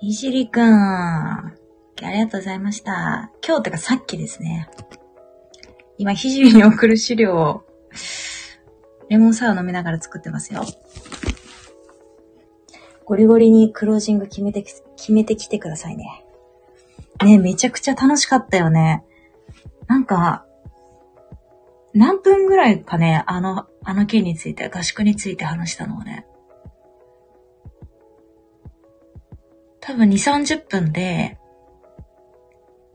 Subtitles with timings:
[0.00, 0.64] ひじりくん。
[0.64, 1.54] あ
[2.00, 3.30] りがとうございました。
[3.46, 4.68] 今日ってかさっきですね。
[5.96, 7.62] 今、ひじりに送る資料を、
[9.08, 10.64] レモンサワー飲みながら作ってますよ。
[13.04, 16.24] ゴリゴリにクロージング決めて、決めてきてくださいね。
[17.24, 19.04] ね、めちゃくちゃ楽しかったよね。
[19.86, 20.44] なんか、
[21.94, 26.26] 何分ぐらいかね、あの、あの件について、合宿について話したのをね。
[29.80, 31.38] 多分2、30分で、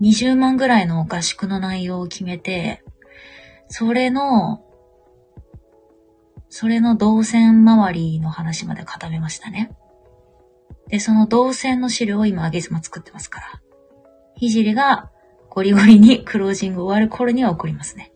[0.02, 2.84] 20万ぐらいの合宿の内容を決めて、
[3.68, 4.64] それの、
[6.50, 9.76] それの動線周りの話まで固めましたね。
[10.88, 13.62] で、その動線の資料を今、あげずま作ってますから。
[14.36, 15.12] ひじりが
[15.50, 18.14] ゴリゴリにクロージング終わる頃には送りますね。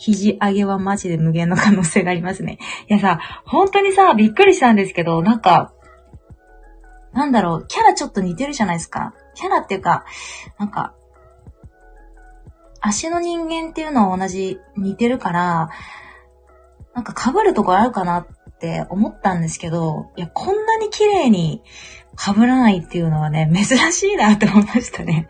[0.00, 2.58] 肘上げはマジで無限の可能性がありますね。
[2.88, 5.74] いやさ、本当にさ、びっくりしたんですけど、なんか、
[7.12, 9.14] なんだろう、キャラちょっと似てるじゃないですか。
[9.34, 10.06] キャラっていうか、
[10.58, 10.94] なんか、
[12.80, 15.68] 足の人間っていうのは同じ、似てるから、
[16.94, 18.26] なんか被るとこあるかなっ
[18.58, 21.62] て思ったんですけど、いや、こんなに綺麗に
[22.18, 25.28] 被らないっていうのはね、珍しいなって思いましたね。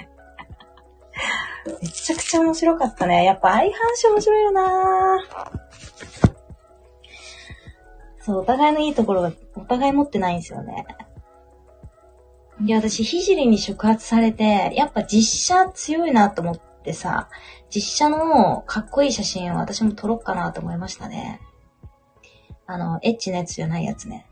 [1.82, 3.24] めちゃくちゃ面白かったね。
[3.24, 5.18] やっぱ相反し面白いよな
[8.22, 10.86] そう、お互いのいいところがお互い持ってないんですよね。
[12.62, 17.28] いや、私、ひじりに触発されて、やっぱ実写強いなと思ってさ、
[17.74, 21.40] 実写のかっこいい写真を私も撮ろっかなと思いましたね。
[22.66, 24.26] あの、エッチなやつじゃないやつね。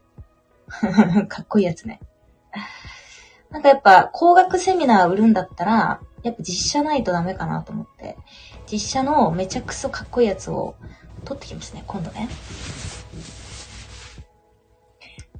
[1.29, 2.01] かっこいいやつね。
[3.51, 8.17] なんかやっぱ、工学セミナー売るんだったら、やっぱ実写ないとダメかなと思って、
[8.71, 10.77] 実写のめちゃくそかっこいいやつを
[11.25, 12.29] 撮ってきますね、今度ね。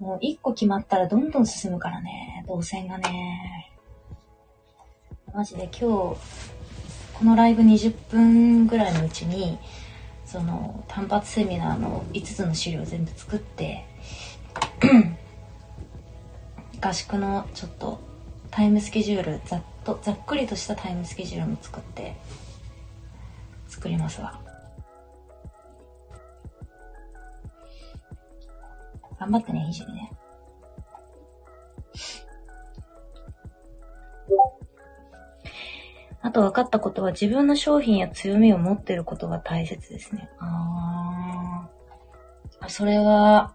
[0.01, 3.71] もう一個決まったらどんどん進むからね、動線がね。
[5.35, 6.17] マジで今日、こ
[7.23, 9.59] のライブ20分ぐらいのうちに、
[10.25, 13.87] その単発セミナーの5つの資料全部作って
[16.83, 17.99] 合宿のちょっと
[18.51, 22.15] タイムスケジュールざっとざっくりとしたタイムスケジュールも作って
[23.69, 24.39] 作りますわ
[29.19, 30.13] 頑張ってねひじりね
[36.21, 40.29] あと分かったことは自分の商品や強みを持っていることが大切ですね。
[40.39, 41.67] あ
[42.61, 42.69] あ。
[42.69, 43.55] それは、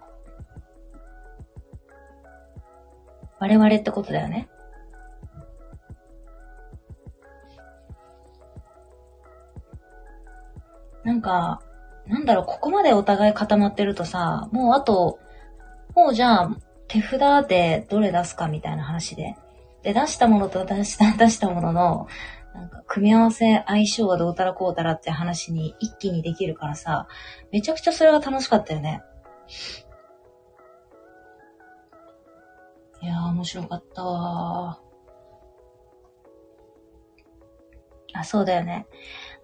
[3.37, 4.49] 我々ってことだよね。
[11.03, 11.61] なんか、
[12.07, 15.19] なんだろう、ここまでお互い固まってるとさ、もうあと、
[15.95, 19.35] もうじゃあ、手札でどれ出すかみたいな話で。
[19.83, 22.07] で、出したものと出した、 出したものの、
[22.53, 27.07] なんか、組み合わせ、相性はどうたらこうたらって話に一気にできるからさ、
[27.51, 29.01] めちゃくちゃそれが楽しかったよね。
[33.01, 34.79] いやー、面白かったわ
[38.13, 38.87] あ、そうだよね。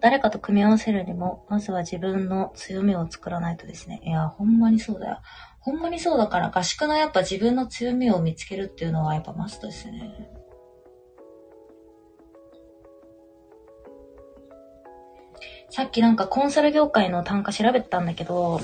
[0.01, 4.01] 誰かと組み合わせるにも、まずは自分の強みを作らないとですね。
[4.03, 5.21] いや、ほんまにそうだよ。
[5.59, 10.29] ほんまにそうだから、合宿のやっぱ自分の強みを見つけるっていうのはやっぱマストですね。
[15.69, 18.59] さっきなんかコンサル業界の単価調べてたんだけど、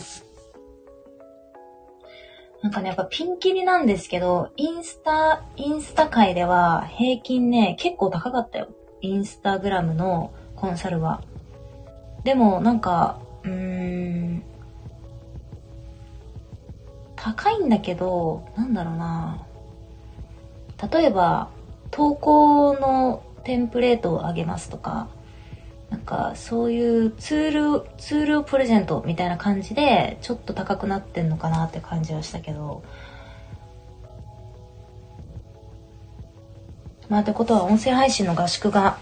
[2.64, 8.70] なんかね、やっぱピンキリなんですけど、インスタ、インスタ界では平均ね、結構高かったよ。
[9.02, 10.34] インスタグラムの
[10.66, 11.22] コンサルは。
[12.24, 14.44] でも、なんか、うーん、
[17.16, 19.46] 高いんだけど、なんだろうな。
[20.92, 21.50] 例えば、
[21.92, 25.08] 投稿のテンプレートをあげますとか、
[25.92, 32.82] なんかそういうツール、ツールをプレゼントみたいな感じで、ちょっと高くなってんのかなって感じはしたけど、
[37.08, 38.98] まあってことは音声配信の合宿が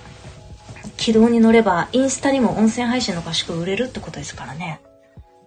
[1.04, 4.82] 軌道に乗れば、インスタにも音声配信の合宿売れるってことですからね。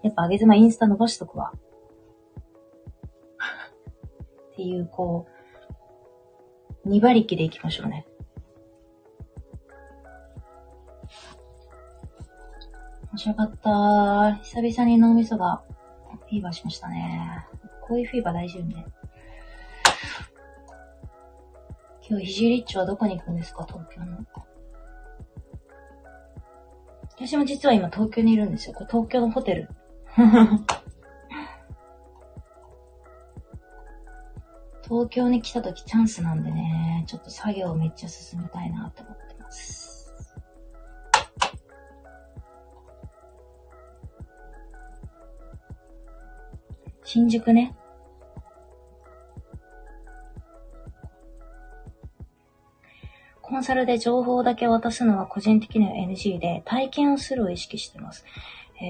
[0.02, 1.54] やっぱあげずまインスタ伸ばしとくわ。
[4.52, 5.26] っていう、こ
[6.84, 8.06] う、2馬力でいきましょうね。
[13.12, 14.34] 面白かった。
[14.42, 15.62] 久々に脳みそが
[16.28, 17.46] フィーバーしましたね。
[17.80, 18.84] こういうフィーバー大事よね。
[22.06, 23.64] 今日、ひじりっちはどこに行くんですか？
[23.66, 24.18] 東京の。
[27.16, 28.74] 私も実は今東京にいるんですよ。
[28.74, 29.70] これ東京のホテル。
[34.84, 40.12] 東京に来た時チャンスなんでね、ちょっと作業めっちゃ進めたいなと思ってます。
[47.02, 47.74] 新宿ね。
[53.48, 58.24] コンサルで情報だけ渡すのは個人的には NG で、体験をするを意識してます。
[58.82, 58.88] え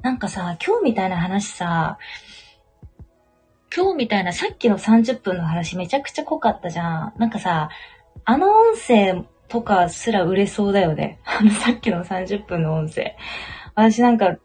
[0.00, 1.96] ー、なんかさ、今日みたいな話さ、
[3.74, 7.14] 今日みたいなさっきの30分の話めちゃくちゃ濃かったじゃん。
[7.16, 7.70] なんかさ、
[8.26, 11.20] あの音声とかすら売れそうだよね。
[11.24, 13.16] あのさっきの30分の音声。
[13.74, 14.36] 私なんか、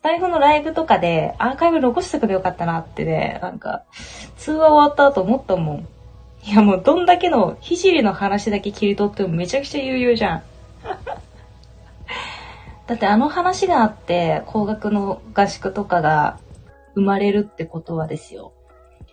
[0.00, 3.84] スタイフのライブとかでアーカイブ残してくれよかったなってね、なんか、
[4.38, 5.86] 通話終わった後思ったもん。
[6.42, 10.42] いやもうどんだけの、ひじりの話だけ切り取ってもめちゃくちゃ悠々じゃん。
[12.88, 16.38] だってあの話があって、高額の合宿とかが
[16.94, 18.54] 生まれるってことはですよ。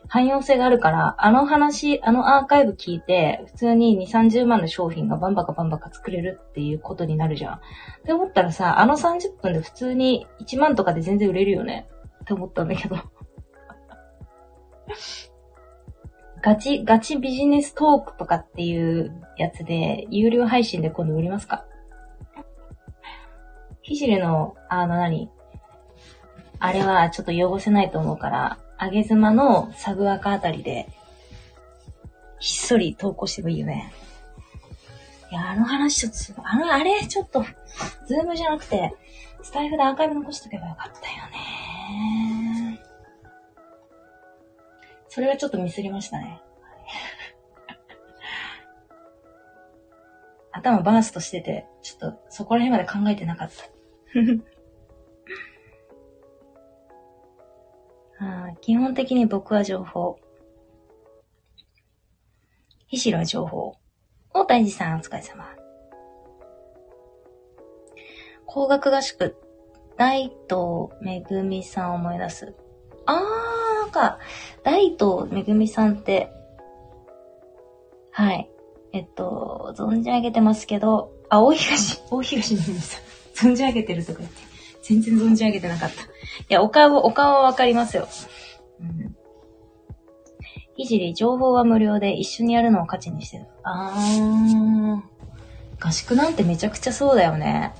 [0.09, 7.55] 汎用性があるから、あの話、あのアーカイブ聞いて、普通に2、30万の商品がバンバカバンバカ作れるっていうことになるじゃん。
[7.55, 7.59] っ
[8.05, 11.87] て思ったらさ、あの30分で普通に1万とかで全然売れるよね。
[12.21, 12.95] って思ったんだけど。
[16.41, 21.65] ガチ、ガチビジネストークとかっていうやつで、有料配信で今度売りますか？
[23.81, 25.29] ひじりの、あの何？
[26.59, 30.87] あれはちょっと汚せないと思うから、あげ妻のサグアカあたりで、
[32.39, 33.91] ひっそり投稿してもいいよね。
[35.31, 37.43] いや、あの話ちょっと、あの、あれちょっと、
[38.07, 38.93] Zoom じゃなくて、
[39.41, 42.81] スタエフでアーカイブ残しとけばよかったよね。
[45.09, 46.41] それはちょっとミスりましたね。
[50.53, 53.55] 頭バーストしてて、ちょっとそこら辺まで考えてなかった。
[58.19, 60.19] あ基本的に僕は情報。
[62.87, 63.75] ひしろは情報。
[64.33, 65.45] 大谷寺さん、お疲れ様。
[68.45, 69.35] 高額合宿、
[69.97, 72.55] 大東めぐみさん思い出す。
[73.05, 73.17] あー、
[73.81, 74.19] なんか、
[74.63, 76.31] 大東めぐみさんって、
[78.11, 78.49] はい。
[78.93, 83.49] えっと、存じ上げてますけど、あ、大東、大東めぐみさん。
[83.51, 84.46] 存じ上げてるとか言って。
[84.87, 86.01] 全然存じ上げてなかった。
[86.03, 86.05] い
[86.47, 88.07] や、お顔、お顔はわかりますよ。
[88.79, 89.15] うん。
[90.77, 93.47] いじり、情報は無料で一緒にやるのを価値にしてる。
[93.63, 95.01] あー。
[95.85, 97.73] 合宿なんてめちゃくちゃそうだよね。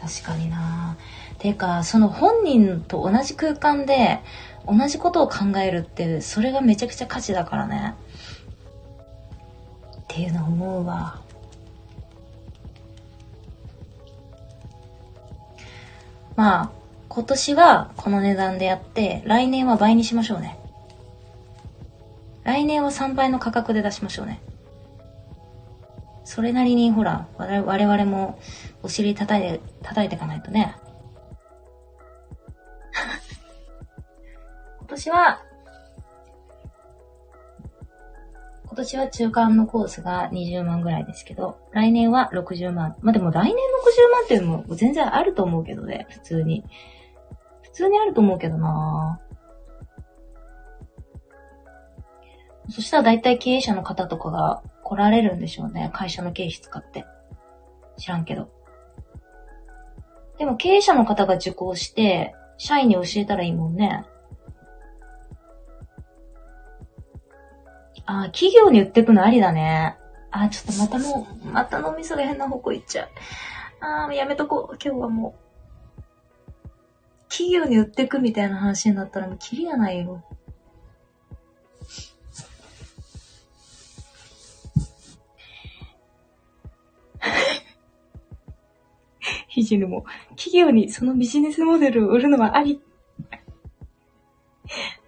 [0.00, 0.96] 確かにな
[1.38, 4.18] てか、その本人と同じ空間で
[4.66, 7.94] 同じことを考えるって、それがめちゃくちゃ価値だからね。
[10.00, 11.21] っていうの思うわ。
[16.36, 16.70] まあ、
[17.08, 20.58] 今年はこの値段でやって、来年は倍にしましょうね。
[22.44, 24.40] 来年は3倍の価格で出しましょうね。
[26.24, 28.38] それなりにほら、我々も
[28.82, 30.74] お尻叩いて、叩いていかないとね。
[34.80, 35.42] 今年は
[38.72, 42.96] 今年は中間のコースが20万ぐらいですけど、来年は60万。
[43.02, 46.64] まあ、でも来年60万っていうのも全然あると思うけどね、普通に。
[47.60, 49.20] 普通にあると思うけどな
[52.70, 55.90] そしたら大体経営者の方とかが来られるんでしょうね。
[55.92, 57.04] 会社の経費使って。
[57.98, 58.48] 知らんけど。
[60.38, 64.06] でも経営者の方が受講して、社員に教えたらいいもんね。
[68.06, 69.96] あ、企業に売ってくのありだね。
[70.30, 73.08] あ、ちょっとまたもう、また脳みそが変な方向行っちゃう。
[73.80, 74.76] あー、やめとこう。
[74.82, 75.42] 今日はもう。
[77.28, 80.22] 企業に売ってくみたいな話になったらもうキリがないよ。
[89.48, 92.80] ひじるも、企業にそのビジネスモデルを売るのはあり。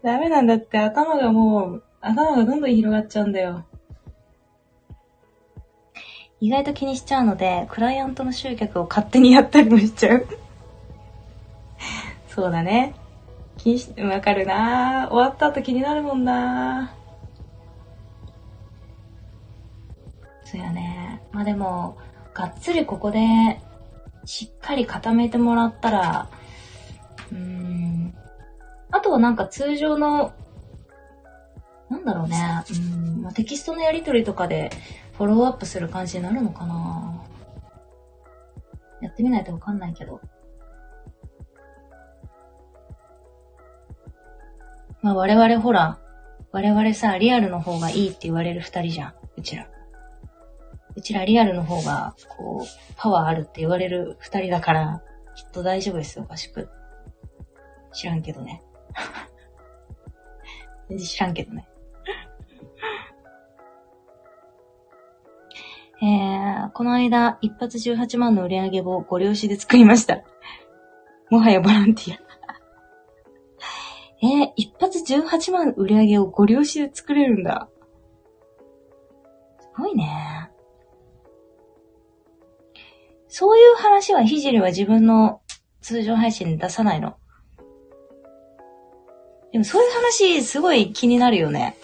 [0.02, 3.64] ダメなんだって頭がもう、頭がどんどん広がっちゃうんだよ。
[6.40, 10.26] 意外と気にしちゃうので、クライアントの集客を勝手にやったりもしちゃう。
[12.28, 12.94] そうだね。
[13.56, 16.92] 気にし、わかるな終わった後気になるもんな
[20.44, 21.22] そうやね。
[21.32, 21.96] まあでも、
[22.34, 23.18] がっつりここで、
[24.26, 26.28] しっかり固めてもらったら、
[27.32, 28.14] うーん。
[28.90, 30.34] あとはなんか通常の
[31.94, 32.64] なんだろうね。
[32.70, 34.70] うん、まあ、テキストのやりとりとかで
[35.16, 37.22] フォローアップする感じになるのかな
[39.00, 40.20] やってみないとわかんないけど。
[45.02, 45.98] まあ我々ほら、
[46.50, 49.14] 我々さ、リアルの方がいいって言われる二人じゃん。
[49.36, 49.68] うちら。
[50.96, 55.02] うちらリアルの方が、こう、パワーあるって言われる二人だから、
[55.36, 56.68] きっと大丈夫ですよ、合宿。
[57.92, 58.62] 知らんけどね。
[60.88, 61.68] 全然知らんけどね。
[66.02, 70.22] えー、この間、一発18万の売り上げをご了承で作りました。
[71.30, 72.18] もはやボランティア。
[74.22, 77.68] えー、一発18万売り上げをご了承で作れるんだ。
[79.60, 80.50] すごいね。
[83.28, 85.40] そういう話はひじりは自分の
[85.80, 87.16] 通常配信で出さないの。
[89.52, 91.76] でもそういう話すごい気になるよね。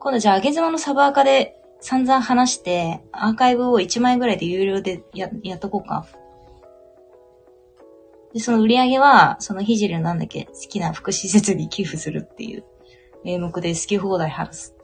[0.00, 6.06] 今度じゃあ、あげ妻のサブアカで散々話して、アーカイブを1万円ぐらいで有料でや、やっとこうか。
[8.32, 12.64] で、その売り上げは、そのひじりのなんだっけ、好きな福祉施設備寄付するっていう
[13.24, 14.76] 名目で好き放題話す。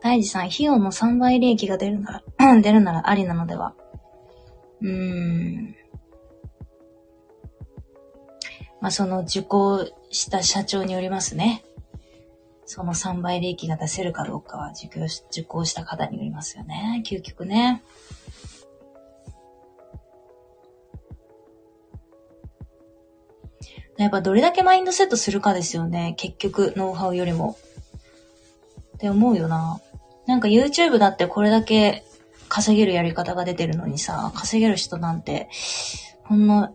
[0.00, 3.74] 大事さん、費用の3倍利益が出るなら 出るならありなのでは？
[4.80, 5.76] うーん。
[8.80, 11.64] まあ、その受講した社長によりますね。
[12.70, 17.02] その3倍利益が出せるかどうかは受講し受講した方によりますよね。
[17.06, 17.82] 究極ね。
[23.96, 26.14] やっぱどれだけマインドセットするかですよね。
[26.18, 27.56] 結局、ノウハウよりも。
[28.96, 29.80] って思うよな。
[30.26, 32.04] なんか YouTube だってこれだけ
[32.50, 35.48] 稼げるやり方が出てるのにさ、稼げる人なんて、
[36.22, 36.74] ほんの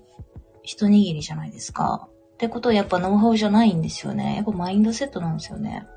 [0.64, 2.10] 一握りじゃないですか。
[2.44, 4.36] ってことはやっぱノウハウじゃないんですよね。
[4.36, 5.88] やっぱマインドセットなんですよね。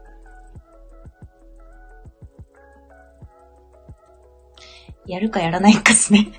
[5.07, 6.31] やるかやらないかっすね。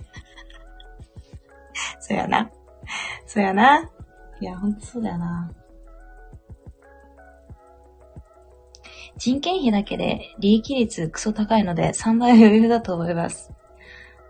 [1.99, 2.49] そやな。
[3.25, 3.89] そやな。
[4.39, 5.51] いや、ほんとそうだよな。
[9.17, 13.51] 人件費だけで利益率クソ高いので3倍余裕だと思います。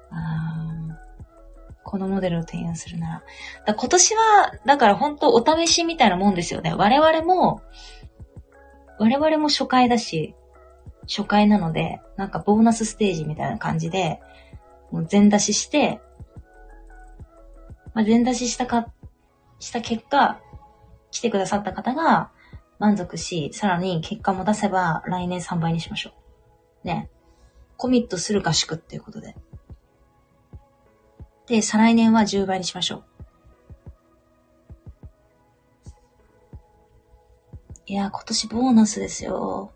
[0.09, 0.76] あ
[1.87, 3.23] このモデルを提案するなら。
[3.65, 6.73] ら今年は、だから本当お試しみたいなもんですよね。
[6.73, 7.61] 我々も、
[8.99, 10.35] 我々も初回だし、
[11.07, 14.19] 初回なので、なんかボーナスステージみたいな感じで、
[14.91, 16.01] もう全出しして、
[17.93, 18.87] まあ、全出ししたか、
[19.59, 20.41] した結果、
[21.09, 22.31] 来てくださった方が
[22.79, 26.11] 満足し、さらに結果も出せば来年3倍にしましょ
[26.83, 26.87] う。
[26.87, 27.09] ね。
[27.77, 29.35] コミットする合宿っていうことで。
[31.47, 33.03] で、再来年は10倍にしましょう。
[37.87, 39.71] いや、今年ボーナスですよ。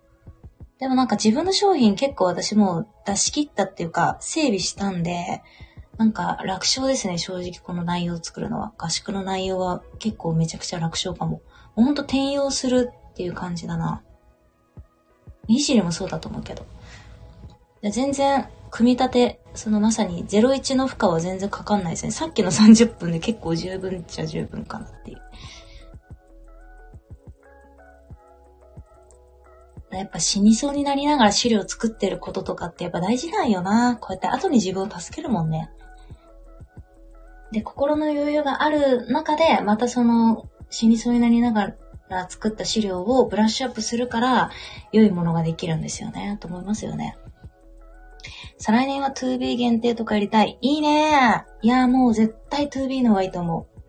[0.80, 5.42] でもなんか自分の商品結構私も出し切ったっていうか、整備したんで、
[5.98, 8.74] なんか楽勝ですね、正直この内容を作るのは。
[8.78, 11.42] 合宿の内容は結構めちゃくちゃ楽勝かも。
[11.76, 14.04] ほんと転用するっていう感じだな。
[15.48, 16.66] いじりもそうだと思うけど。
[17.92, 22.12] 全然、組み立て、そのまさに01の負荷は全然かかんないですね。
[22.12, 25.22] さっきの30分で結構十分っちゃ十分かなっていう。
[29.92, 33.98] やっぱ死にそうになりながら資料作ってることとかってやっぱ大事なんよな。
[33.98, 35.70] こうやって後に自分を助けるもんね。
[37.52, 41.74] で、心の余裕がある中で、またその死にそうになりなが
[42.08, 44.52] ら作った資料をブラッシュアップするから、
[44.94, 46.38] 良いものができるんですよね。
[46.40, 47.18] と思いますよね。
[48.62, 50.60] 再来年は 2B 限定とかやりたい。
[50.62, 53.82] いいねーいやー、もう絶対 2B の方がいいと思う。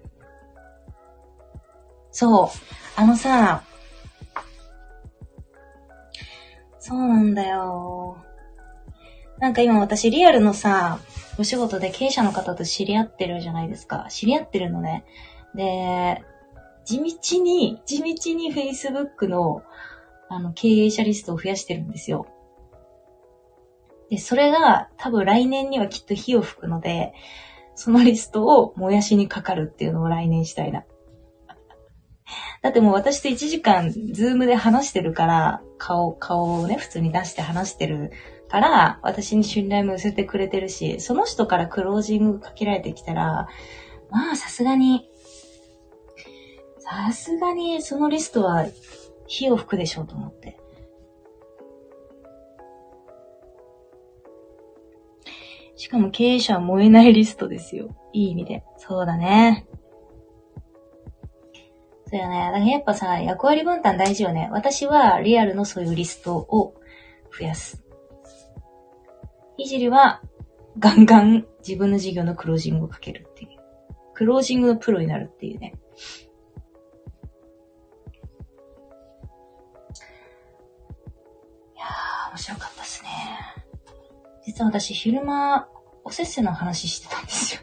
[2.10, 2.48] そう。
[2.96, 3.64] あのさ、
[6.78, 8.16] そうなんだよ。
[9.38, 11.00] なんか今私リアルのさ、
[11.38, 14.06] お仕事で経営者の方と知り合ってるじゃないですか。
[14.08, 15.04] 知り合ってるのね。
[15.54, 16.24] で、
[16.86, 19.62] 地道に、地道に Facebook の
[20.30, 22.26] あの経営者リストを増やしてるんですよ。
[24.12, 27.14] で、それが多分来年にはきっと火を吹くので、
[27.74, 30.84] そのリストを燃やしにかかるっていうのを来年したいな。
[32.60, 38.12] だってもう私と1時間、ズームで話してるから、顔、顔をね、普通に出して話してる
[38.50, 43.48] から、私に信頼も寄せてくれてるし、その人からクロージングかけられてきたら、
[44.10, 45.08] まあさすがに、
[46.80, 48.66] さすがにそのリストは
[49.26, 50.58] 火を吹くでしょうと思って。
[55.82, 57.96] しかも経営者は燃えないリストですよ。
[58.12, 58.62] いい意味で。
[58.76, 59.66] そうだね。
[62.06, 62.38] そうよね。
[62.38, 64.48] だからやっぱさ、役割分担大事よね。
[64.52, 66.76] 私はリアルのそういうリストを
[67.36, 67.82] 増やす。
[69.56, 70.22] ひじりは
[70.78, 73.48] ガンガン自分の事業のクロージングをかけるっていう。
[74.14, 75.74] クロージングのプロになるっていうね。
[81.74, 83.08] いやー、面白かったですね。
[84.44, 85.68] 実は私、昼間、
[86.04, 87.62] おせっせの話してたんですよ。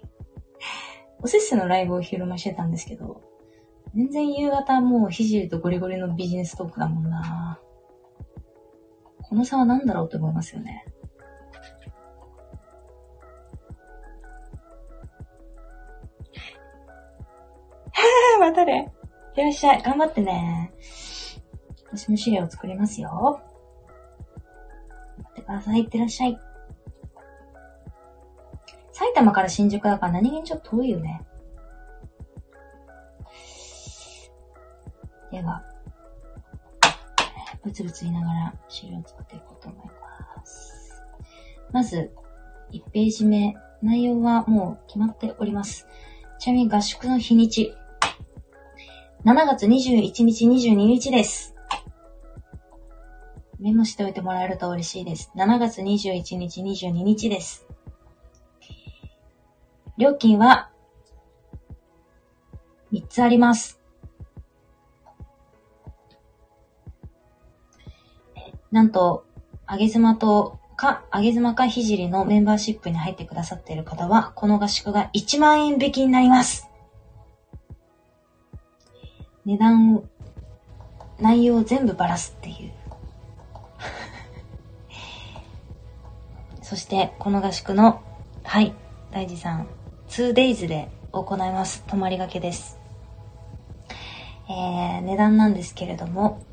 [1.22, 3.22] おせっせのライブを昼間してたんですけど、
[3.94, 7.60] 全然夕方もうひじりとゴリゴリのビジネストークだもんな
[9.32, 10.84] この差は何だろうって思いますよね。
[17.92, 18.92] はぁ、またね。
[19.36, 19.82] いらっしゃい。
[19.82, 20.70] 頑張ってね。
[21.86, 23.40] 私も資料を作りますよ。
[25.16, 25.80] 待ってください。
[25.80, 26.38] いってらっしゃい。
[28.92, 31.22] 埼玉から新宿だから何気にちょっと遠いよね。
[35.30, 35.64] では、
[37.64, 41.02] ブツブツ言いながら資料を作っていこうと思います。
[41.72, 42.12] まず、
[42.72, 45.86] 1ページ目、内容はもう決まっております。
[46.38, 47.74] ちなみに合宿の日にち、
[49.24, 51.54] 7月21日、22日です。
[53.58, 55.30] メモしておいてもらえると嬉しいです。
[55.36, 57.71] 7月21日、22日です。
[60.02, 60.68] 料金は
[62.92, 63.80] 3つあります。
[68.72, 69.24] なんと、
[69.64, 76.68] あげずまとか、あげずまかひじりのメンバーシップに入ってくださっている方は、この合宿が1万円引きになります。
[79.44, 80.02] 値段、
[81.20, 82.72] 内容を全部ばらすっていう。
[86.60, 88.02] そして、この合宿の、
[88.42, 88.74] はい、
[89.12, 89.68] 大地さん、
[90.12, 91.84] 2days で行います。
[91.86, 92.78] 泊まりがけです。
[94.46, 96.44] えー、値段なんですけれども、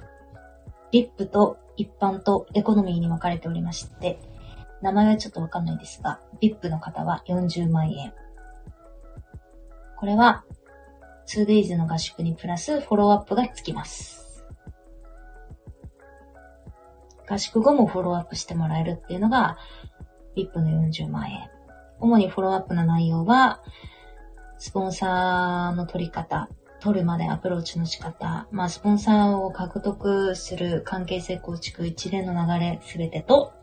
[0.94, 4.18] リップと一般とエコノミーに分かれておりまして、
[4.82, 8.14] 名前はちょっとわかんないですが、VIP の方は40万円。
[9.98, 10.46] これは
[11.28, 14.46] 2days の合宿にプラスフォローアップがつきます。
[17.30, 19.58] 合宿後もフォローアップしてもらえるっていうのが
[20.38, 21.59] VIP の40万円。
[22.00, 23.62] 主にフォローアップの内容は、
[24.58, 33.54] スポンサーの取り方、取るまでアプローチの仕方、まあ、スポンサーを獲得する関係性構築一連の流れすべてと、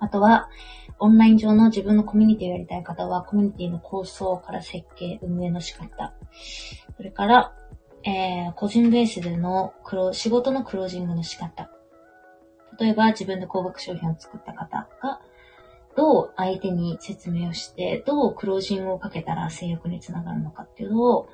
[0.00, 0.50] あとは、
[0.98, 6.14] オンライン上の自分のコミュニティをやりたい方は、コミュニティの構想から設計、運営の仕方、
[6.96, 7.54] それから、
[8.04, 9.72] えー、個人ベースでの、
[10.12, 11.70] 仕事のクロージングの仕方。
[12.78, 15.20] 例えば、自分で高額商品を作った方が、
[15.96, 21.28] どう相手に説明をして、どうクロージングをかけたら制約につながるのかっていうのを、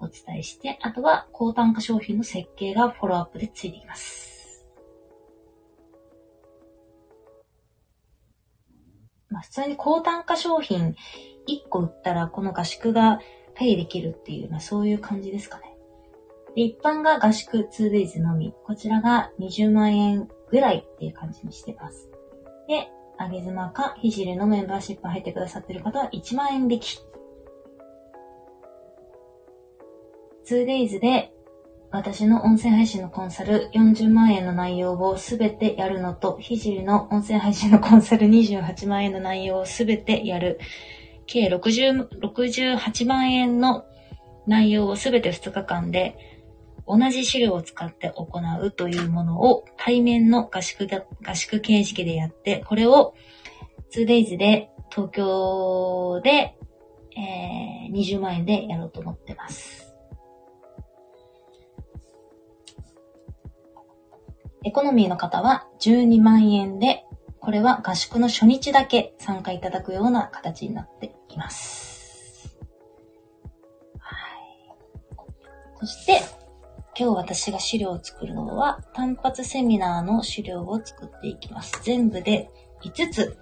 [0.00, 4.66] お伝えして、あとは高単価商品の設計がフォローアップでついています。
[9.30, 10.94] まあ、普通に高単価商品
[11.48, 13.20] 1個売ったらこの合宿が
[13.54, 15.74] ペイできるっていう、まあ、そういう感じですかね。
[16.54, 18.54] で、一般が合宿 2days のみ。
[18.64, 22.08] こちらが20万円ぐらいっていう感じにしてます。
[22.68, 26.98] で、あげずまかひじりのメンバーシップ入ってくださってる方は1万円引き。
[30.48, 31.32] 2days で
[31.94, 40.58] 私の音声配信のコンサル40万円の内容をすべてやるのと、ひじりの音声配信のコンサル28万円の内容をすべてやる、
[41.26, 43.84] 計60 68万円の
[44.48, 46.33] 内容をすべて2日間で
[46.86, 50.86] 同じ資料を使って行うというものを対面の合宿
[51.22, 53.14] 合宿形式でやって、これを
[53.94, 56.56] 2days で東京で、
[57.16, 59.94] えー、20万円でやろうと思ってます。
[64.64, 67.04] エコノミーの方は12万円で、
[67.38, 72.56] これは合宿の初日だけ参加いただくような形になっています。
[73.98, 74.76] はい。
[75.80, 76.43] そして、
[76.96, 81.80] 今日私が資料を作るのは、単発セミナーの資料を作っていきます。
[81.82, 82.50] 全部で
[82.82, 83.36] 5つ。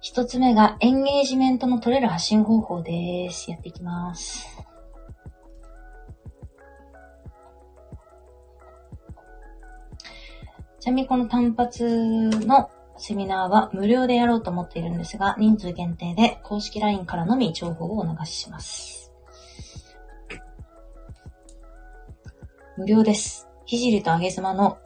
[0.00, 3.50] 1つ目がエンゲージメントの取れる発信方法です。
[3.50, 4.46] やっていきます。
[10.80, 18.97] ちなみにこの単発のセミナーは無料でやろうと思っているんですが、人数限定で公式 LINE からのみ情報をお流しします。
[22.78, 23.48] 無料です。
[23.66, 24.78] ひじりとあげずまの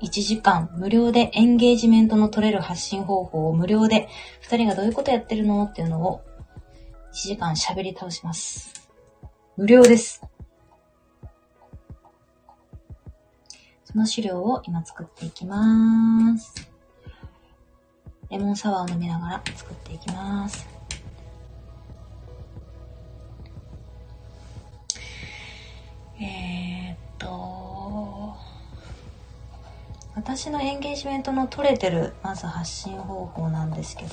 [0.00, 4.08] 1時間無料でエンゲージメントの取れる発信方法を無料で
[4.48, 5.64] 2人がどういうことやってるの？
[5.64, 6.22] っていうのを
[7.12, 8.88] 1時間喋り倒します。
[9.56, 10.22] 無料です。
[13.84, 16.70] その資料を今作っていきます。
[18.30, 20.70] レモンサワーを飲みながら作っていきます。
[27.22, 28.34] と
[30.14, 34.10] 私のエンゲージメントの取れてるまず発信方法なんですけど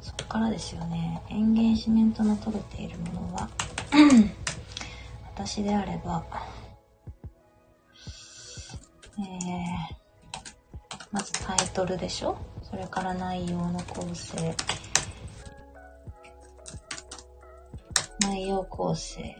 [0.00, 1.20] そこからですよね。
[1.30, 3.48] エンゲージメントの取れているものは
[5.34, 6.24] 私であれば
[9.18, 9.26] えー、
[11.10, 12.36] まずタイトルでしょ？
[12.62, 14.54] それから内容の構成。
[18.20, 19.36] 内容構成。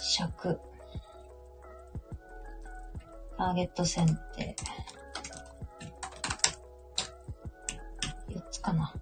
[0.00, 0.60] 尺。
[3.36, 4.56] ターゲット選定。
[8.28, 8.94] 4つかな。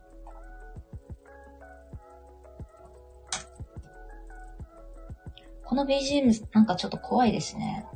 [5.65, 7.87] この BGM なんかちょっと怖いですね。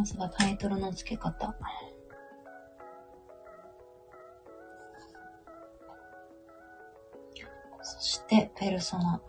[0.00, 1.54] まずはタイトルの付け方。
[7.82, 9.20] そして、ペルソナ。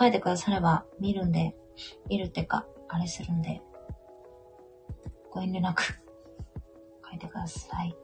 [0.00, 1.54] 書いてくだされば見るんで、
[2.08, 3.60] 見るってか、あれするんで、
[5.30, 5.82] ご遠慮なく
[7.06, 7.94] 書いてください。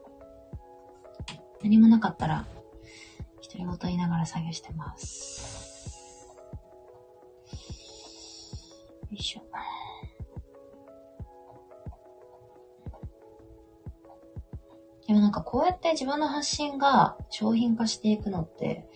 [1.63, 2.45] 何もなかったら、
[3.41, 6.27] 独り言言いながら作業してます。
[9.01, 9.41] よいしょ。
[15.07, 18.87] でもなんかこうやって自分の発信が商品化していくのって、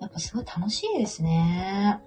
[0.00, 2.02] やっぱすごい楽しいですね。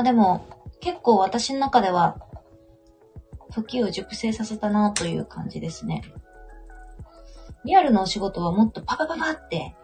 [0.00, 0.46] まあでも、
[0.80, 2.16] 結構私の中では、
[3.52, 6.02] 時を熟成させたなという感じですね。
[7.66, 9.76] リアルのお仕事はもっとパパパパって、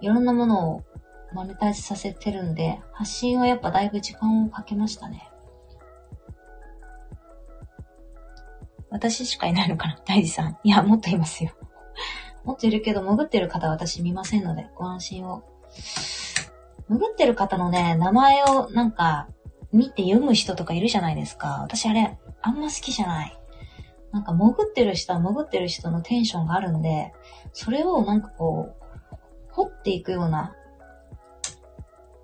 [0.00, 0.84] いろんなものを
[1.32, 5.30] マネタイズさせてるんで、発信はやっぱだいぶ時間をかけましたね。
[8.90, 10.00] 私しかいないのかな？
[10.04, 10.58] 大事さん。
[10.64, 11.52] いや、もっといますよ。
[12.42, 15.44] もっといるけど、潜ってる方は私見ませんので、ご安心を。
[16.88, 19.26] 潜ってる方のね、名前をなんか
[19.76, 21.60] 見て読む人とかいるじゃないですか。
[21.62, 23.38] 私あれ、あんま好きじゃない。
[24.10, 27.12] なんか潜ってる人は潜ってる人のテンションがあるんで、
[27.52, 29.14] それをなんかこう、
[29.50, 30.54] 掘っていくような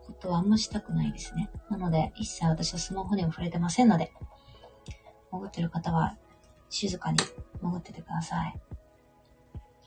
[0.06, 1.50] ことはあんましたくないですね。
[1.68, 4.12] なので、一切私はスマホにも触れてませんので、
[5.30, 6.16] 潜ってる方は
[6.70, 7.18] 静かに
[7.60, 8.58] 潜っててください。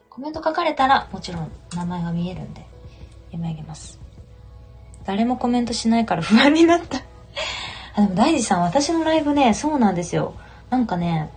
[0.10, 2.66] コメント書かれたらもちろん名前が見えるんで、
[3.32, 4.00] 読み上げます。
[5.04, 7.02] 誰もコメントしないから不安になった
[7.96, 10.36] あ、でも大地さん、私のライブね、そうなんですよ。
[10.70, 11.32] なんかね、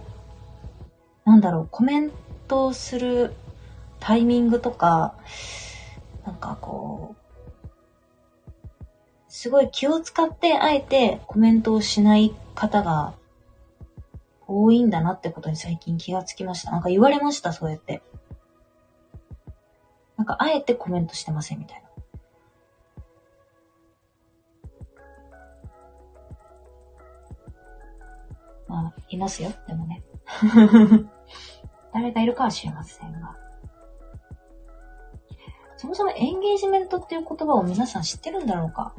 [1.25, 2.11] なんだろう、コメン
[2.49, 3.35] トする
[4.01, 5.15] タイミングとか、
[6.27, 7.29] なんかこう、
[9.29, 13.15] すごい気を使ってあえてコメントをしない方が
[14.49, 16.73] 多いんだなってことに最近気がつきました。
[16.73, 18.03] なんか言われました、そうやって。
[20.17, 21.88] なんかあえてコメントしてませんみたいな。
[28.69, 30.03] まあ、いますよ、でもね。
[31.93, 33.37] 誰がいるかは知りませんが。
[35.77, 38.95] そもそもエンゲージメントっていう言葉を皆さん知ってるんだろうか？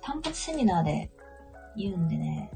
[0.00, 1.10] 単発セミナーで
[1.76, 2.50] 言うんでね。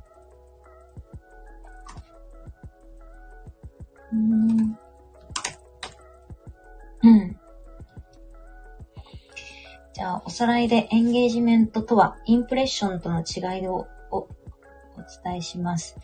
[4.12, 4.78] うん。
[7.02, 7.38] うん。
[9.92, 14.26] じゃあ、おさらいでエンゲージメントとは、インプレッションとの違いをお
[15.22, 15.98] 伝えします。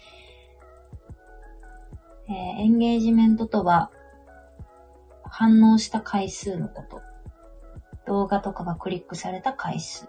[2.31, 3.90] えー、エンゲージメントとは、
[5.25, 7.03] 反応した回数のこと。
[8.07, 10.09] 動画とかがクリックされた回数。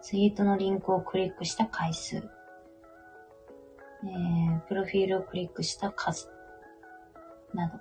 [0.00, 2.16] ツイートのリンクをクリックした回数。
[2.16, 6.28] えー、プロフィールをクリックした数。
[7.52, 7.80] など。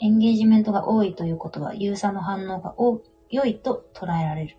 [0.00, 2.74] エンゲージメントが多いということは、ユーザーの反応が
[3.30, 4.56] 良いと捉えられる。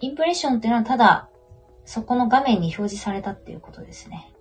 [0.00, 1.28] インプレッションっていうのはただ、
[1.84, 4.32] そこの画面に表示されたっていうことですね。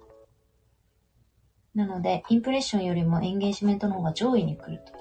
[1.80, 5.00] なので、インプレッションよりもエンゲージメントの方が上位に来るという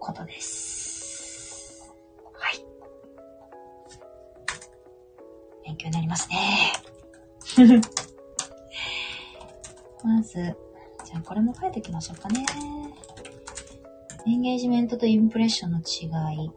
[0.00, 1.92] ことです。
[2.32, 2.64] はい。
[5.62, 6.72] 勉強になりますね。
[10.02, 10.56] まず、
[11.04, 12.46] じゃあこれも書いておきましょうかね。
[14.26, 16.50] エンゲージメントとインプレッションの違い。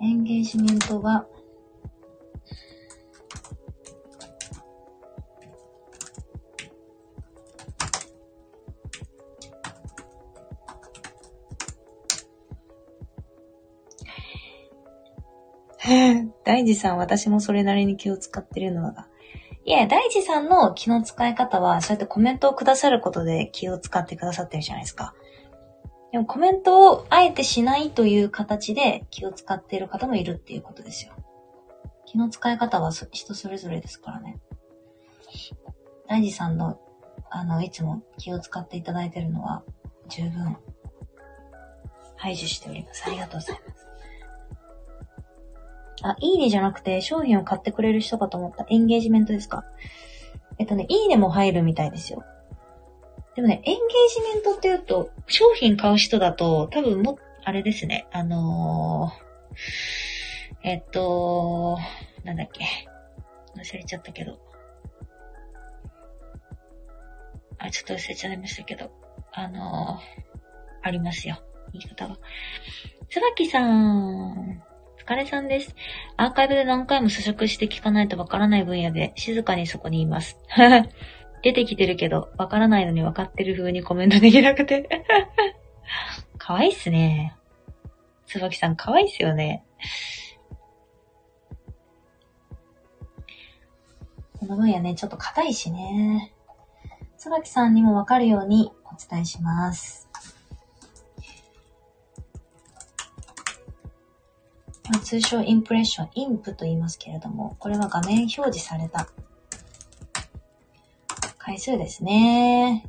[0.00, 1.26] エンゲージメントが、
[16.52, 19.06] 大地さん、私もそれなりに気を使ってるのが。
[19.64, 25.14] いや、大地さんの気の使い方は、そうやってコメントをくださることで気を使ってくださってるじゃないですか。
[26.12, 31.14] でもコメントをあえてしないという形で気を使っている方もいるっていうことですよ。
[32.04, 34.38] 気の使い方は人それぞれですからね。
[36.06, 36.78] 大地さんの、
[37.30, 39.62] あの、いつも気を使っていただいてるのは、
[40.10, 40.58] 十分、
[42.16, 43.04] 排除しております。
[43.06, 43.91] ありがとうございます。
[46.02, 48.66] あ、いいねじゃなくて商品を買ってくれる人かと思った。
[48.68, 49.64] エンゲージメントですか？
[50.58, 52.24] えっとね、いいねも入るみたいですよ。
[53.34, 53.84] でもね、エンゲー
[54.14, 61.78] ジメントって言うと、商品買う人だと、多分も、あれですね、あのー、えっと、
[62.24, 62.64] なんだっけ。
[63.56, 64.38] 忘れちゃったけど。
[67.58, 68.90] あ、ちょっと忘れちゃいましたけど。
[69.32, 69.98] あのー、
[70.82, 71.42] ありますよ。
[71.72, 72.18] 言い方は。
[73.08, 74.62] 椿さん。
[75.04, 75.74] 疲れさんです。
[76.16, 80.38] アーカイブで何回も咀嚼して聞かないとわからない分野で静かにそこにいます。
[81.42, 85.04] 出てきてるけど、わからないのにわかってる風にコメントできなくて。
[86.38, 87.36] かわいいっすね。
[88.26, 89.64] 椿さんかわいいっすよね。
[94.38, 96.32] この分野ね、ちょっと硬いしね。
[97.16, 100.01] 椿さんにもわかるようにお伝えします。
[105.04, 109.08] 通称インプレッション、インプと言いますけれども、これは画面表示された
[111.38, 112.84] 回数ですね。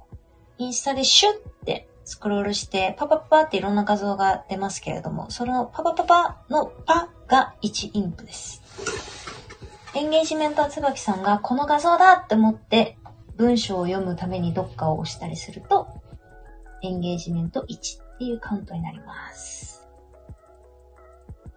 [0.58, 8.62] インスタでシュッってスクロールして、パパパっていろんな画像が出ますけれども、そのパパパパのパが1インプです。
[9.96, 12.98] エンゲージメントは椿さんがこの画像だって思って
[13.38, 15.88] 文章を読むためにどっかを押したりすると、
[16.82, 19.73] エンゲージメント1っていうカウントになります。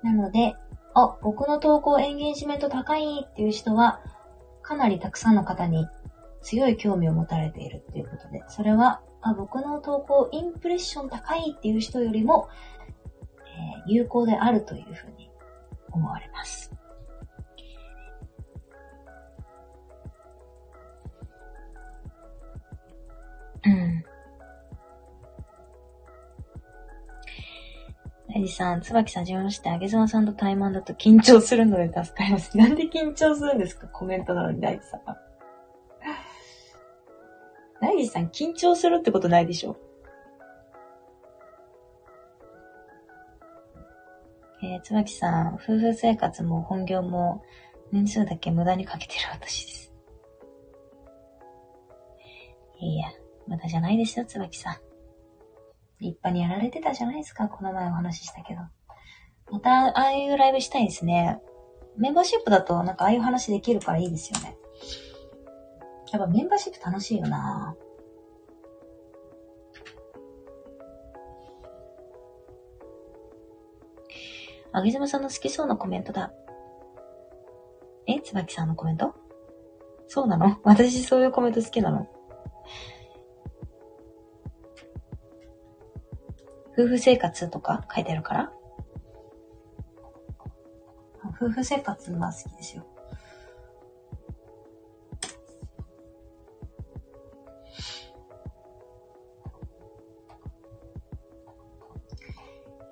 [0.06, 0.54] なので、
[0.94, 4.00] あ、僕の投稿エンゲージメント高いっていう人は、
[4.62, 5.88] かなりたくさんの方に
[6.42, 12.48] 強い興味を持たれているっていうことで、それは、あ、僕の投稿インプレッション高いっていう人よりも、
[13.86, 15.28] えー、有効であるというふうに
[15.90, 16.72] 思われます。
[23.64, 24.05] うん。
[28.36, 29.70] エリさん、椿さん、はじめまして。
[29.70, 32.54] あげざまさんと対マンだと緊張するので助かります。
[32.58, 33.86] なんで緊張するんですか？
[33.88, 35.16] コメントなのに、大地さんは。
[37.80, 39.76] 大地さん、緊張するってことないでしょ？
[44.62, 47.42] えー、椿さん、夫婦生活も本業も
[47.90, 49.92] 年数だけ無駄にかけてる私です。
[52.80, 53.08] いや、
[53.46, 54.85] 無駄じゃないですよ、椿さん。
[56.00, 57.48] 立派にやられてたじゃないですか。
[57.48, 58.60] この前お話ししたけど。
[59.50, 61.40] また、ああいうライブしたいですね。
[61.96, 64.56] メンバーシップだと、なんかああいう話できるからいいですよね。
[66.12, 67.74] やっぱメンバーシップ楽しいよな
[74.72, 76.32] あげずまさんの好きそうなコメントだ。
[78.06, 79.14] えつばきさんのコメント？
[80.06, 80.58] そうなの？
[80.64, 82.06] 私そういうコメント好きなの
[86.76, 88.52] 夫婦生活とか書いてあるから。
[91.40, 92.86] 夫婦生活は好きですよ。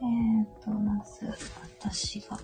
[0.03, 1.27] えっ、と、まず、
[1.79, 2.39] 私が、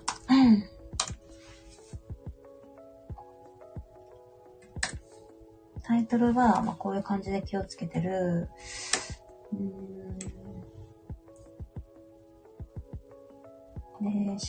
[5.83, 8.49] タイトルは、まあ、こういう感じで気をつけてる、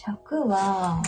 [0.03, 0.99] 尺は、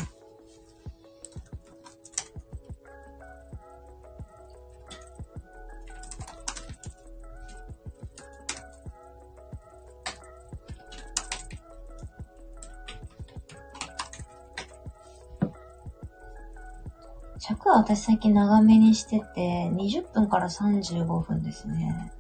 [17.40, 22.12] 尺は私最近長めにしてて、20分から35分ですね。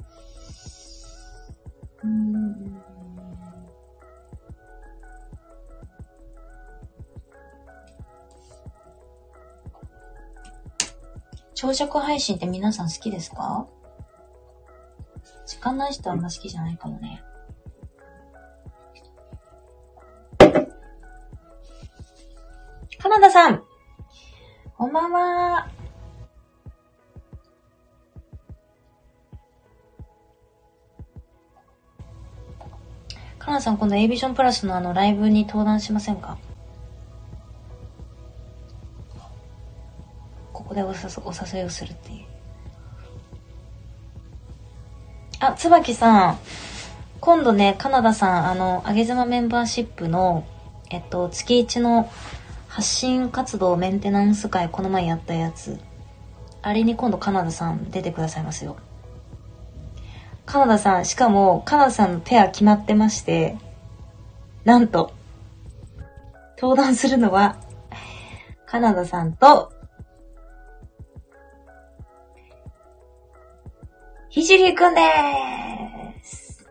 [11.63, 13.67] 長尺配信って皆さん好きですか？
[15.45, 17.23] 時間ない人はあんま好きじゃないかもね。
[22.99, 23.63] カナダさん
[24.77, 25.69] こんばんは。
[33.39, 36.37] カナダさん、今度 A ビジョンプラスのあのライブに登壇しませんか？
[40.93, 42.25] お誘お誘いをするっていう。
[45.39, 46.39] あ、椿さん。
[47.19, 50.45] 今度ね、カナダさん、あの、あげざまメンバーシップの、
[50.89, 52.11] えっと、月一の
[52.67, 55.79] 発信活動メンテナンス会、この前やったやつ。
[56.61, 58.77] あれに今度カナダさん出てくださいますよ。
[60.45, 63.57] カナダさん、しかも、カナダさんのペア決まってまして、
[64.65, 65.13] なんと、
[66.57, 67.57] 登壇するのは、
[68.65, 69.71] カナダさんと、
[74.65, 76.65] ひくんでーす。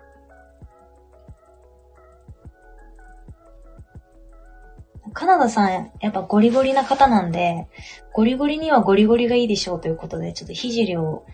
[5.13, 7.69] カナダさん、やっぱゴリゴリな方なんで、
[8.15, 11.27] ゴリゴリにはゴリゴリがいいでしょうということで、ちょっとひじりを、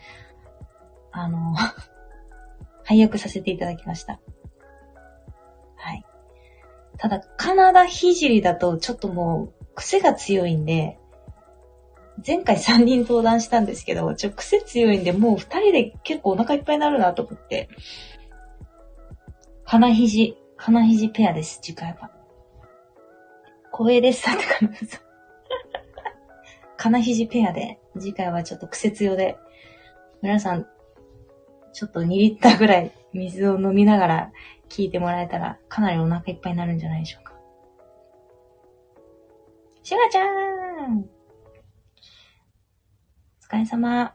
[1.12, 1.54] あの、
[2.82, 4.18] 配役させていただきました。
[5.76, 6.04] はい。
[6.96, 10.98] ただ、カナダひじりだとちょっともう癖が強いんで、
[12.26, 17.68] 前回3人登壇したんですけど、ちょ、癖強いんで、もう2人で結構お腹いっぱいになるなと思って。
[19.64, 22.10] 鼻肘、鼻肘ペアです、次回は。
[23.72, 25.04] 光栄です、って感じです。
[26.76, 29.36] 鼻肘ペアで、次回はちょっと癖強で、
[30.22, 30.66] 皆さん、
[31.72, 34.32] ちょっと2リッターぐらい水を飲みながら
[34.68, 37.34] 聞いてもらえたら、かなりお腹いっぱいになるんじゃないでしょうか。
[39.84, 40.24] シュガちゃー
[40.88, 41.17] ん
[43.50, 44.14] 疲れ様。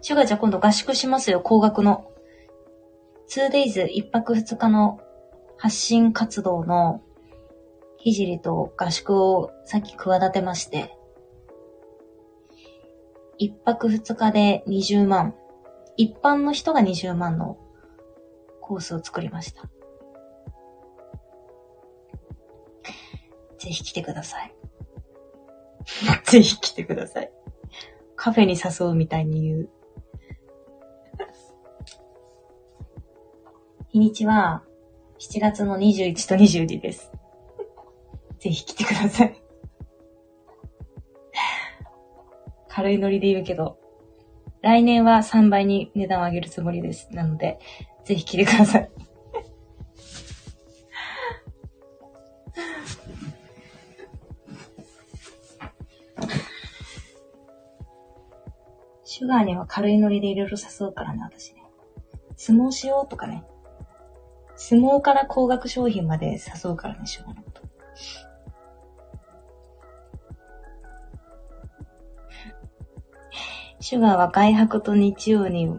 [0.00, 2.10] シュガーじゃ今度合宿しますよ、高額の。
[3.28, 5.00] 2days、1泊2日の
[5.56, 7.02] 発信活動の
[7.98, 10.98] ひじりと合宿をさっき企てまして、
[13.40, 15.36] 1泊2日で20万、
[15.96, 17.58] 一般の人が20万の
[18.60, 19.62] コースを作りました。
[23.58, 24.53] ぜひ来てください。
[26.24, 27.30] ぜひ来てください。
[28.16, 29.70] カフェに誘うみたいに言う。
[33.90, 34.64] 日にちは
[35.20, 37.12] 7月の21と22です。
[38.38, 39.40] ぜひ来てください。
[42.68, 43.78] 軽いノリで言うけど、
[44.62, 47.08] 来年は3倍に値段を上げるつもりです。
[47.12, 47.60] なので、
[48.04, 48.90] ぜひ来てください。
[59.16, 61.62] シュガーには軽いノリでいろいろ誘うからね、私ね。
[62.36, 63.44] 相撲しようとかね。
[64.56, 67.62] 相撲から高額商品まで誘うからね、シュガーのこと。
[73.78, 75.78] シュガーは外泊と日曜に、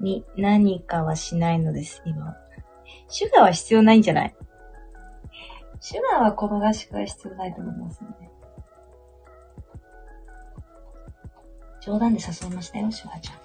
[0.00, 2.34] に何かはしないのです、今。
[3.06, 4.34] シュガーは必要ないんじゃない？
[5.78, 8.27] シュガーはこの合宿は必要ないと思いますね。
[11.88, 13.38] 冗談で誘いましたよ、シュワちゃん。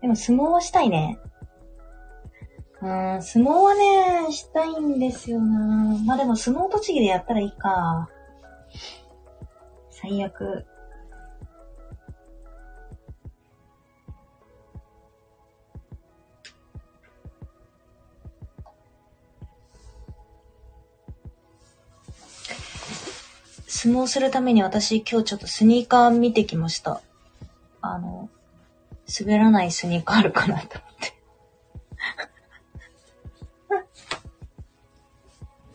[0.00, 1.18] でも相撲はしたいね。
[2.80, 8.08] うん、相撲はね、したいんですよなまあでも相撲栃木でやったらいいか。
[9.90, 10.64] 最悪。
[23.82, 27.02] 相撲するために私今日ちょっとスニーカー見てきました。
[27.80, 28.30] あの、
[29.20, 31.14] 滑らないスニーカーあるかなと思って。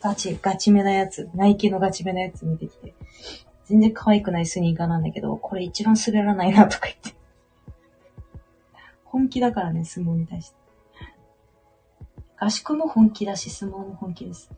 [0.00, 2.94] ガチ、ガチめなやつ、ナイキのガチめなやつ見てきて。
[3.66, 7.14] 全然可愛くないスニーカーなんだけど、これ一番滑らないなとか言って。
[9.04, 10.56] 本気だからね、相撲に対して。
[12.38, 14.50] 合宿も本気だし、相撲も本気です。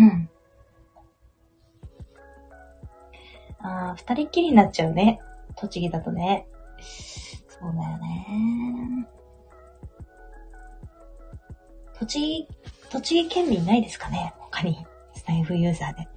[0.00, 0.30] うん。
[3.58, 5.20] ああ、二人っきりになっちゃうね。
[5.56, 6.46] 栃木だとね。
[6.80, 9.06] そうだよね。
[11.98, 12.48] 栃木、
[12.90, 14.32] 栃木県民ないですかね？
[14.38, 14.86] 他に。
[15.14, 16.08] スタイフユーザーで。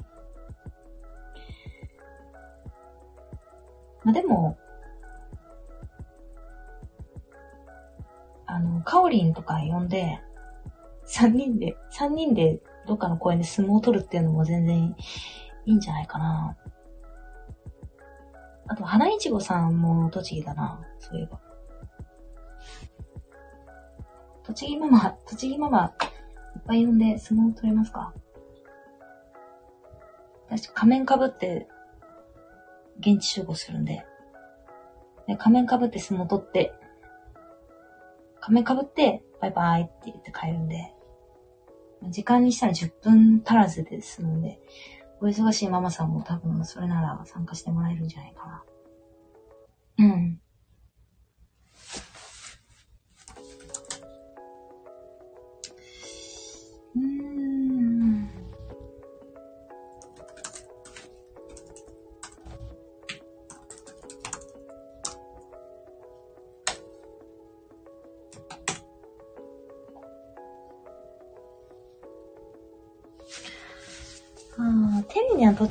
[4.03, 4.57] まあ、でも、
[8.45, 10.21] あの、カオリンとか呼んで、
[11.03, 14.95] 三人で、三人でどっかの公園で相撲を取るっていうのも全然
[15.65, 16.57] いいんじゃないかな。
[18.67, 21.39] あと、花いちごさんも栃木だな、そういえば。
[24.43, 25.93] 栃木ママ、栃木ママ、
[26.55, 28.13] いっぱい呼んで相撲を取りますか
[30.49, 31.67] 私、仮面かぶって、
[32.99, 34.05] 現地集合するんで。
[35.27, 36.73] で仮面かぶって相撲取って、
[38.39, 40.93] 仮面かぶって、バイバイって言って帰るんで、
[42.09, 44.59] 時間にしたら10分足らずですので、
[45.21, 48.63] お忙しいママさんも多分それなら参加してもらえるんじゃないかな。
[49.99, 50.32] うん。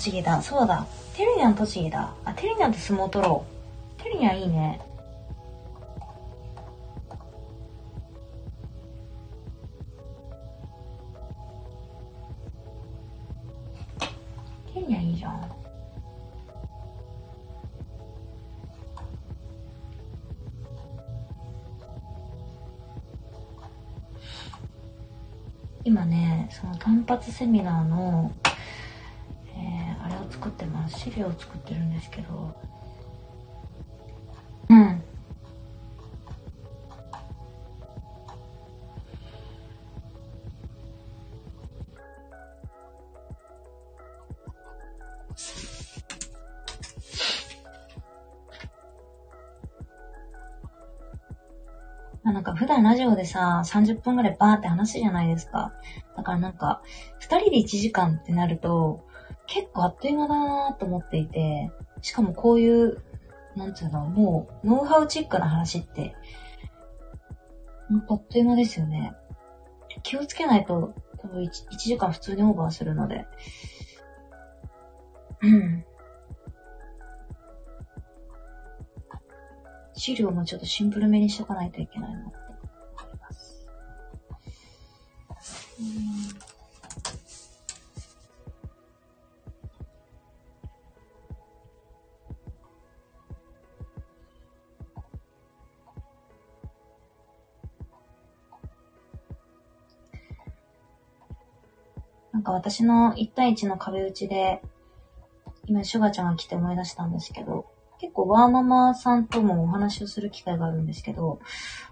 [0.02, 0.42] 栃木だ。
[0.42, 0.84] そうだ。
[1.14, 2.12] テルニャン栃木だ。
[2.24, 3.46] あ、テルニャンと相撲取ろ
[3.98, 4.02] う。
[4.02, 4.80] テルニャンいいね。
[14.74, 15.52] テルニャンいいじゃん。
[25.84, 28.32] 今ね、その単発セミナーの
[31.02, 32.54] 資料を作ってるんですけど
[34.68, 35.02] うん
[52.24, 55.72] なんか普段ラジオでさ、30分くらいバーって話すじゃないですか。
[56.16, 56.82] だからなんか、
[57.18, 59.11] 二人で1時間ってなると、結
[59.72, 61.70] 構あっという間だなと思っていて、
[62.00, 63.02] しかもこういう、
[63.56, 66.14] なんつうの、もう、ノウハウチックな話って、
[67.88, 69.12] ほんとあっという間ですよね。
[70.02, 73.26] 気をつけないと、多分 1, 1時間普通にオーバーするので。
[75.42, 75.84] うん。
[79.94, 82.32] 資料もちょっとシンプルめにしとかないといけないな
[102.32, 104.62] なんか私の1対1の壁打ちで、
[105.66, 107.66] 今、シュガちゃんが来て思い出したんですけど、
[108.00, 111.38] 結構ワーママさんともお話をする機会があるんですけど、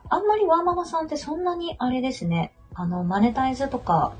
[0.09, 4.13] あんまりワーママさんってそんなにあれですね、あの、マネタイズとか、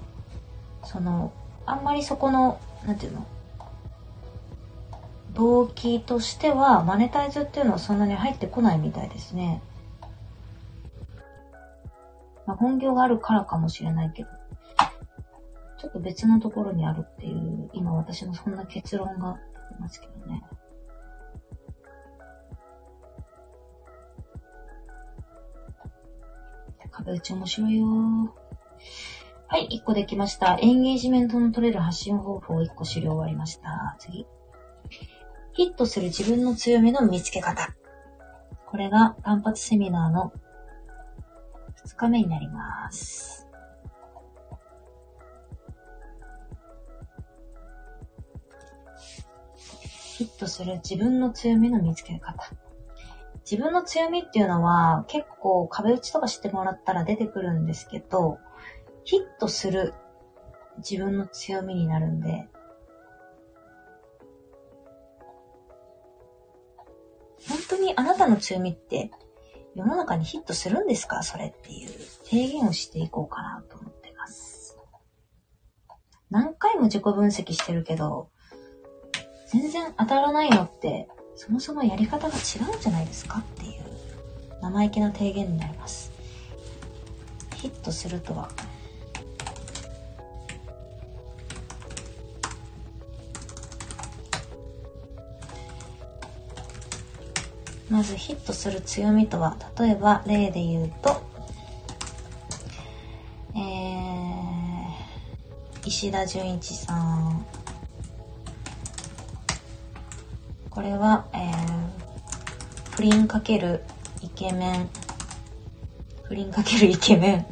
[0.85, 1.33] その、
[1.67, 3.27] あんまりそこの、なんていうの、
[5.33, 9.63] 動機としては、マネタイズっていうのはそんなに入ってこないみたいですね。
[12.47, 14.40] まあ、本業があるからかもしれないけど。
[15.81, 20.43] ちょっと別のところにあるっていう、今私のそんな結論が出ますけどね。
[26.91, 27.87] 壁打ち面白いよ
[29.47, 30.59] はい、1個できました。
[30.61, 33.97] エンゲージメントの取れる発信方法を1個資料終わりました。
[33.99, 34.27] 次。
[35.53, 37.75] ヒットする自分の強みの見つけ方。
[38.67, 40.33] これが単発セミナーの
[41.85, 43.50] 2日目になります。
[50.21, 52.53] ヒットする自分の強みの見つけ方。
[53.51, 58.37] 自分の強みっていうのは結構壁打ちとかしてもらったら出てくるんですけど、
[59.05, 59.95] ヒットする
[60.77, 62.49] 自分の強みになるんで、
[67.49, 69.11] 本当にあなたの強みって
[69.75, 71.23] 世の中にヒットするんですか？
[71.23, 71.89] それっていう
[72.25, 74.77] 提言をしていこうかなと思ってます。
[76.29, 78.29] 何回も自己分析してるけど、
[79.51, 83.83] 全然当たらないのって、そもそもやり方が違うんじゃないですかっていう
[84.63, 86.13] 生意気な提言になります。
[87.57, 88.49] ヒットするとは、
[97.91, 101.21] まずヒットする強みとは、例えば例で言うと、
[103.57, 103.61] えー、
[105.85, 107.45] 石田純一さん。
[110.81, 113.85] これは、えー、不倫かける
[114.23, 114.89] イケメン。
[116.23, 117.45] 不倫かけるイケメン。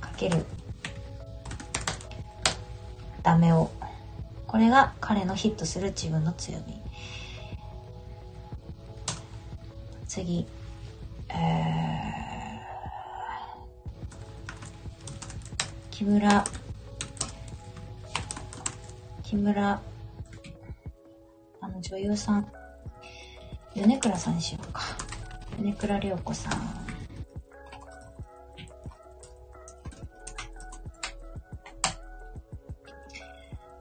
[0.00, 0.46] かける
[3.22, 3.70] ダメを。
[4.46, 6.80] これが彼のヒットする自分の強み。
[10.08, 10.46] 次。
[11.28, 16.42] えー、木村、
[19.22, 19.82] 木村、
[21.80, 22.52] 女優さん、
[23.74, 24.82] 米倉さんにしようか。
[25.58, 26.52] 米倉涼子さん。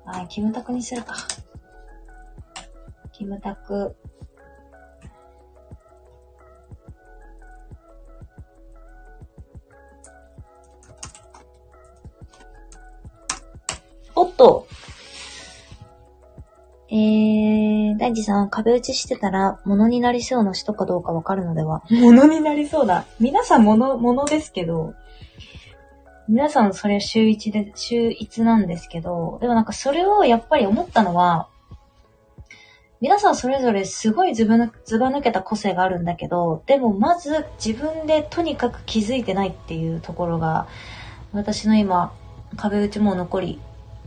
[0.05, 1.15] あ、キムタクにするか。
[3.11, 3.95] キムタク。
[18.05, 21.81] 大地さん、壁打ちしてたら、物になりそうな人かどうかわかるのでは？
[21.89, 23.03] 物になりそうな。
[23.19, 24.93] 皆さん物、物ですけど、
[26.27, 31.47] 皆さんそれは週一で、週一なんですけど、でもなんかそれをやっぱり思ったのは、
[33.01, 40.67] 皆さんそれぞれすごいずばずば抜けた個性があるんだけど、でもまず自分でとにかく気づいてないっていうところが、
[41.33, 42.13] 私の今、
[42.55, 43.59] 壁打ちも残り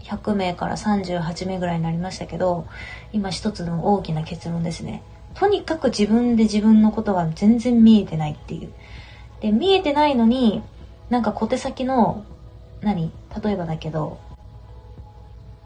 [0.09, 2.67] 100名から38名ぐらいになりましたけど、
[3.13, 5.03] 今一つの大きな結論ですね。
[5.35, 8.73] とにかく自分で自分のことが全然見えてないっていう。
[9.41, 10.63] で、見えてないのに、
[11.11, 12.25] なんか小手先の、
[12.81, 13.13] 何？
[13.43, 14.19] 例えばだけど、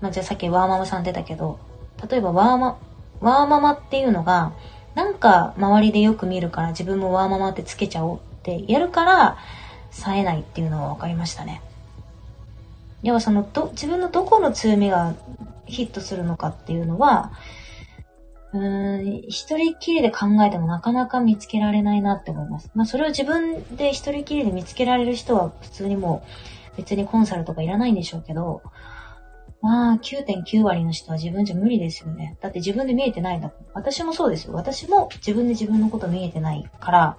[0.01, 1.59] まあ、じゃあさっきワーママさん出たけど、
[2.11, 2.79] 例えばワーマ、
[3.21, 4.53] ワーママっていうのが、
[4.95, 9.39] なんか周りでよく見るから自分もワーママってつけちゃおうってやるから、
[9.91, 11.63] 冴えないっていうのは分かりましたね。
[13.03, 15.15] 要はそのど、自分のどこの強みが
[15.67, 17.33] ヒットするのかっていうのは、
[18.53, 22.71] うーん、一人きりで考えてもなかなか見つけられないなって思います。
[22.75, 26.25] まあそれを自分で一人きりで見つけられる人は普通にも
[26.75, 28.63] う別にコンサルとかいらないんでしょうけど、
[29.63, 32.37] まあ9.9割の人は自分じゃ無理ですよね。
[32.41, 33.53] だって自分で見えてないんだ。
[33.73, 34.53] 私もそうですよ。
[34.53, 37.19] 私も自分で自分のこと見えてないから、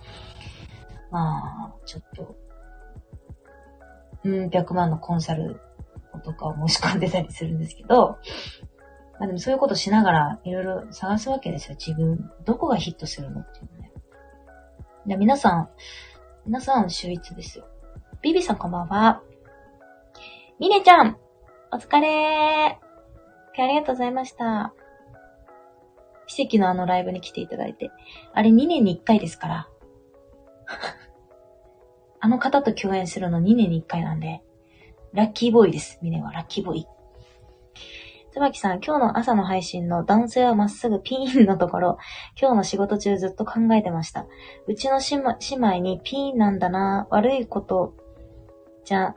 [1.09, 2.35] まあ、ちょっと、
[4.23, 5.61] うん、100万のコンサル
[6.19, 8.17] とかを申し込んでたりするんですけど、
[9.19, 11.75] まあでもそういうことしながらいろいろ探すわけですよ。
[11.75, 13.91] 自分、どこがヒットするのっていうのね。
[15.05, 15.69] で皆さん、
[16.45, 17.65] 皆さん秀逸ですよ。
[18.21, 19.21] ビビさんこんばんは。
[20.59, 21.17] ミネちゃん
[21.71, 24.73] お疲れーありがとうございました。
[26.27, 27.91] 奇跡のあのライブに来ていただいて。
[28.33, 29.69] あれ2年に1回ですから。
[32.19, 34.41] あの方と共演するの2年に1回なんで、
[35.13, 35.99] ラッキーボーイです。
[36.01, 36.87] ミネはラッキーボーイ。
[38.31, 41.97] つばきさん、今日の朝の配信の男性はまっすぐピーンのところ、
[42.35, 44.25] 今日の仕事中ずっと考えてました。
[44.65, 47.93] うちの姉妹にピーンなんだな、悪いこと
[48.85, 49.15] じゃ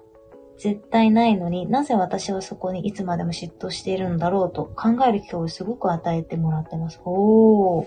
[0.58, 7.00] 絶対ないのになぜ私はそこにいつまでも嫉妬しているんだろうと考える機会をすごく与えてもらってます。
[7.06, 7.86] おー。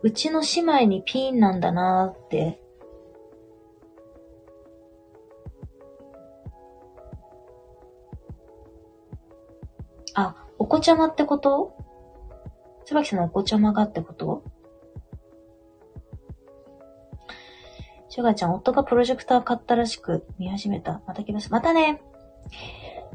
[0.00, 2.61] うちの姉妹にピーンなんだなーって
[10.14, 11.76] あ、お子ちゃまってこと？
[12.84, 14.44] 椿さんのお子ちゃまがってこと？
[18.08, 21.00] シュガちゃん、夫がプロジェクター買ったらしく見始めた。
[21.06, 21.50] また来ます。
[21.50, 22.02] またね。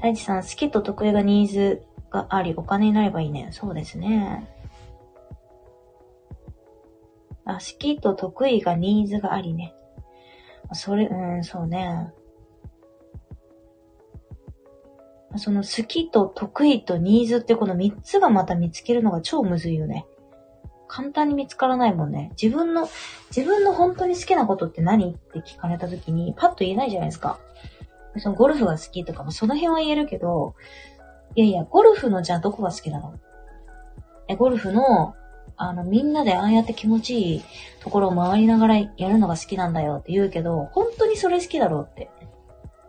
[0.01, 3.49] 大地さん、好きと得意がニーズがあり、お金になればいいね。
[3.51, 4.49] そうですね。
[7.45, 9.75] あ、好きと得意がニーズがありね。
[10.73, 12.11] それ、うん、そうね。
[15.35, 20.05] その好きと得意とニーズってこの3つがまた見つけるのが超むずいよね。
[20.87, 22.31] 簡単に見つからないもんね。
[22.41, 22.87] 自分の、
[23.35, 27.39] 自分の本当に好きなことって何って聞かれた時にパッと言えないじゃないですか。
[28.19, 30.55] そのゴルフが好きとかもその辺は言えるけど、
[31.35, 33.19] いやいや、ゴルフのじゃあどこが好きなの？
[34.29, 35.13] え、ゴルフの、
[35.57, 37.43] あの、みんなでああやって気持ちいい
[37.81, 42.09] ところを回りながらやるのが好きなんだよって言うけど、本当にそれ好きだろうって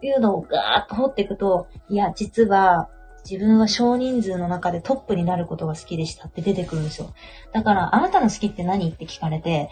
[0.01, 2.89] ていうのをガーッと掘っていくと、いや、実は、
[3.29, 7.13] 自分は少人数の中でトップになることが好きでしたって出てくるんですよ。
[7.53, 9.69] だから、あなたの好きって何って聞かれて、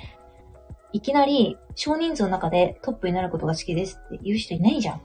[0.92, 5.02] いきなり少人数の中でトップになることが好きですって言う人いないじゃん。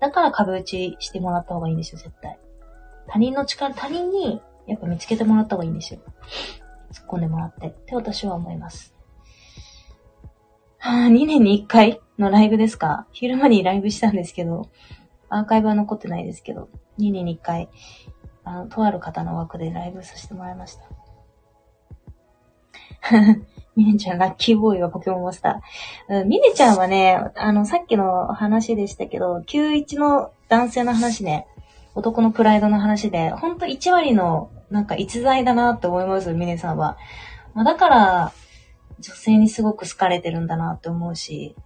[0.00, 2.38] だから壁打ちしてもらった方がいいんですよ、絶対。
[3.08, 6.00] 他人の力、他人にやっぱ見つけてもらった方がいいんですよ。
[6.92, 7.68] 突っ込んでもらって。
[7.68, 8.94] って私は思います。
[10.82, 13.06] はあ、2年に1回のライブですか？
[13.12, 14.70] 昼間にライブしたんですけど、
[15.28, 17.68] アーカイブは残ってないですけど、2年に1回、
[18.44, 20.84] あの、とある方の枠でライブさせてもらいました。
[23.76, 26.22] ミネちゃん、ラッキーボーイはポケモンマスター。
[26.22, 31.46] うん、ミネちゃんはね、あの、さっきの話でしたけど、91の男性の話ね、
[31.94, 36.96] 男のプライドの話で、ほんと1割の、なんか逸材だなって思います、ミネさんは。
[37.52, 38.32] まあ、だから、
[39.00, 41.56] 女性にすごく好かれてるんだなって思うし。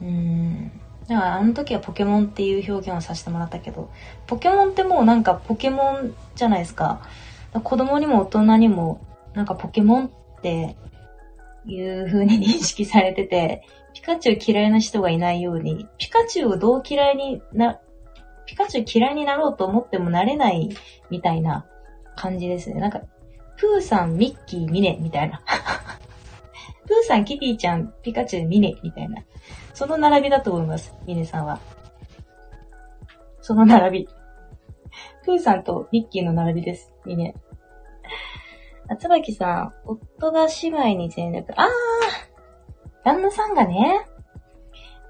[0.00, 0.70] うん。
[1.08, 3.90] だからあの時はポケモンっていう表現をさせてもらったけど、
[4.26, 7.00] ポケモンってもうなんかポケモンじゃないですか。
[7.52, 9.00] か子供にも大人にも
[9.34, 10.76] なんかポケモンって
[11.66, 13.62] いう風に認識されてて、
[13.94, 17.80] ピカチュウ嫌いな人がいないように、ピカチュウをどう嫌いにな、
[18.46, 20.70] ピカチュウ嫌いになろうと思ってもなれない
[21.10, 21.66] みたいな
[22.16, 22.80] 感じですね。
[22.80, 23.00] なんか、
[23.58, 25.42] プーさん、ミッキー、ミネみたいな。
[26.86, 29.22] プーさん、キティちゃん、ピカチュウ、ミネみたいな。
[29.74, 31.58] その並びだと思います、ミネさんは。
[33.40, 34.08] その並び。
[35.24, 37.34] プーさんとミッキーの並びです、ミネ。
[38.88, 41.52] あつばきさん、夫が姉妹に全力。
[41.56, 41.68] あー
[43.04, 44.06] 旦那さんがね。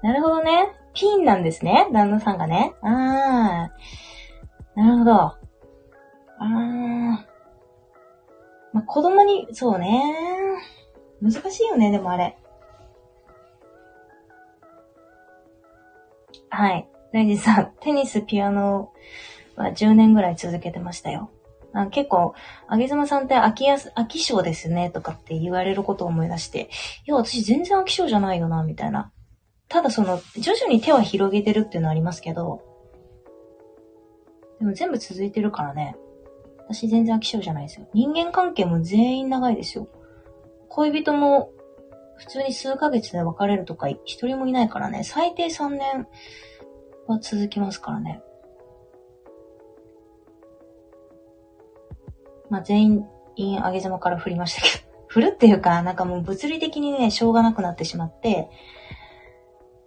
[0.01, 0.73] なるほどね。
[0.93, 1.87] ピンなんですね。
[1.93, 2.73] 旦那さんがね。
[2.81, 4.79] あー。
[4.79, 5.13] なるほど。
[5.13, 7.28] あー。
[8.73, 10.03] まあ、子供に、そうね。
[11.21, 12.37] 難しいよね、でもあれ。
[16.49, 16.87] はい。
[17.11, 18.91] 大事さん、テニス、ピアノ
[19.55, 21.31] は10年ぐらい続けてましたよ。
[21.73, 22.33] あ結構、
[22.67, 26.69] あげずまさんって飽きやす、飽き性ですね、とかって言われることを思い出して、
[27.05, 29.11] いや、私全然飽き性じゃないよな、みたいな。
[29.67, 32.61] ただその、徐々に手は広げてるっていうのはありますけど、
[34.59, 35.95] でも全部続いてるからね。
[36.69, 37.87] 私全然飽き性じゃないですよ。
[37.93, 39.87] 人間関係も全員長いですよ。
[40.69, 41.51] 恋人も
[42.15, 45.03] 普通に数ヶ月で別れるとか一人もいないからね。
[45.03, 46.07] 最低3年
[47.07, 48.21] は続きますからね。
[52.49, 53.05] まあ、全
[53.35, 58.49] 員、あげざまから振りましたけど、 振るっていうか、なんかもう物理的にね、しょうがなくなってしまって、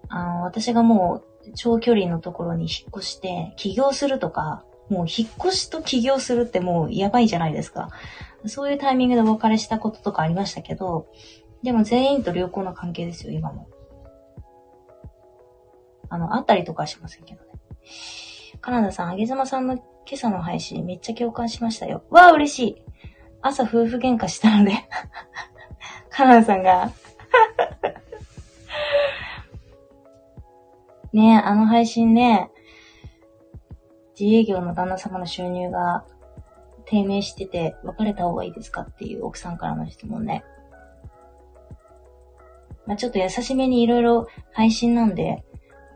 [0.08, 7.88] あの、私がもう、長距離のところに引っ越して、起業するとか、もう引っ越しと起業するってもうやばいじゃないですか。
[8.46, 11.06] そういうタイミングでお別れしたこととかありましたけど、
[11.62, 13.68] でも全員と良好な関係ですよ、今も。
[16.10, 17.48] あの、会ったりとかはしませんけどね。
[18.60, 19.84] カナダさん、あげずまさんの今
[20.14, 22.04] 朝の配信めっちゃ共感しましたよ。
[22.10, 22.82] わあ、嬉しい。
[23.40, 24.72] 朝夫婦喧嘩したので
[26.10, 26.92] カナダさんが
[31.12, 32.51] ねえ、あの配信ね、
[34.18, 36.04] 自営業の旦那様の収入が
[36.84, 40.44] 低迷してて別れた方がいいですかっていう奥さんからの質問ね。
[42.86, 45.44] まあ、ちょっと優しめにいろいろ配信なんで、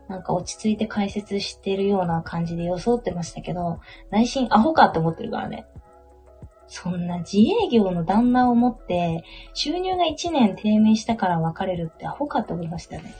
[0.07, 5.65] なんか落ち着いて解説してるような感じで装ってましたけど、内心アホかって思ってるからね。
[6.67, 13.13] そんな自営業の旦那を持って、収入が1年低迷したから別れるってアホかって思いましたね。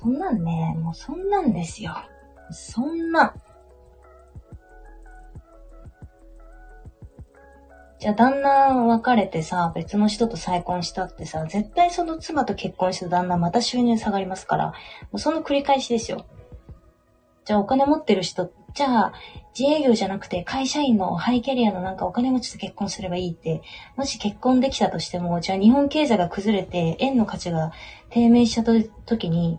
[0.00, 1.94] そんなんね、もうそんなんですよ。
[2.50, 3.34] そんな。
[7.98, 14.74] じゃあ旦那別れてさ、別の人と再婚したってさ、絶対その妻と結婚した旦那また収入下がりますから、も
[15.14, 16.24] うその繰り返しですよ。
[17.44, 19.12] じゃあお金持ってる人、じゃあ
[19.58, 23.62] 自営業じゃなくて会社員のハイキャリアのなんかお金持ちと結婚すればいいって、
[23.96, 27.72] もし結婚できたとしても、じゃあ日本経済が崩れて円の価値が
[28.10, 28.62] 低迷した
[29.06, 29.58] 時に、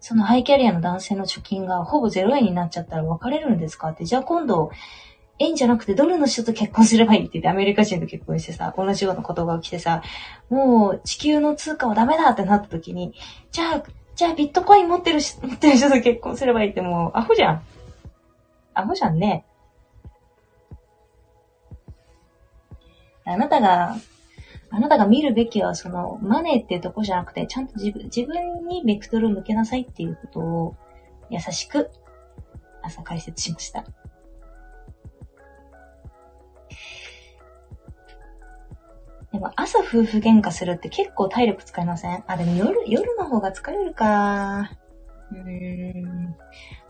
[0.00, 4.70] そのハイキャリアの男性の貯金がほぼ0円になっちゃったら別れるんですかって、じゃあ今度
[5.38, 10.02] 円じゃなくてドルの人と結婚すればいいって言ってアメリカ人と結婚してさ、同じような言葉が来てさ、
[10.48, 13.14] もう地球の通貨はダメだってなった時に、
[13.50, 13.82] じゃあ、
[14.14, 17.62] じゃあビットコイン持ってるし、持ってる人と結婚すればいいってもうアホじゃん。
[18.76, 19.44] アホじゃんね。
[23.24, 23.96] あなたが、
[24.70, 30.76] あなたが見るべきはそのマネーっていうとこじゃなくて、ちゃんと自分、自分にベクトルを向けなさいっていうことを
[31.30, 31.90] 優しく
[32.82, 33.84] 朝解説しました。
[39.32, 42.24] でも朝夫婦喧嘩するって結構体力使いません？
[42.26, 44.70] あ、でも夜、夜の方が疲れるか。
[45.32, 46.36] うーん。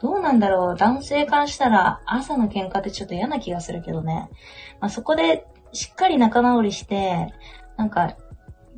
[0.01, 0.76] どうなんだろう。
[0.76, 4.28] 男性からしたら朝の喧嘩ってちょっと嫌な気がするけどね。
[4.80, 7.32] まあ、そこでしっかり仲直りして、
[7.76, 8.16] なんか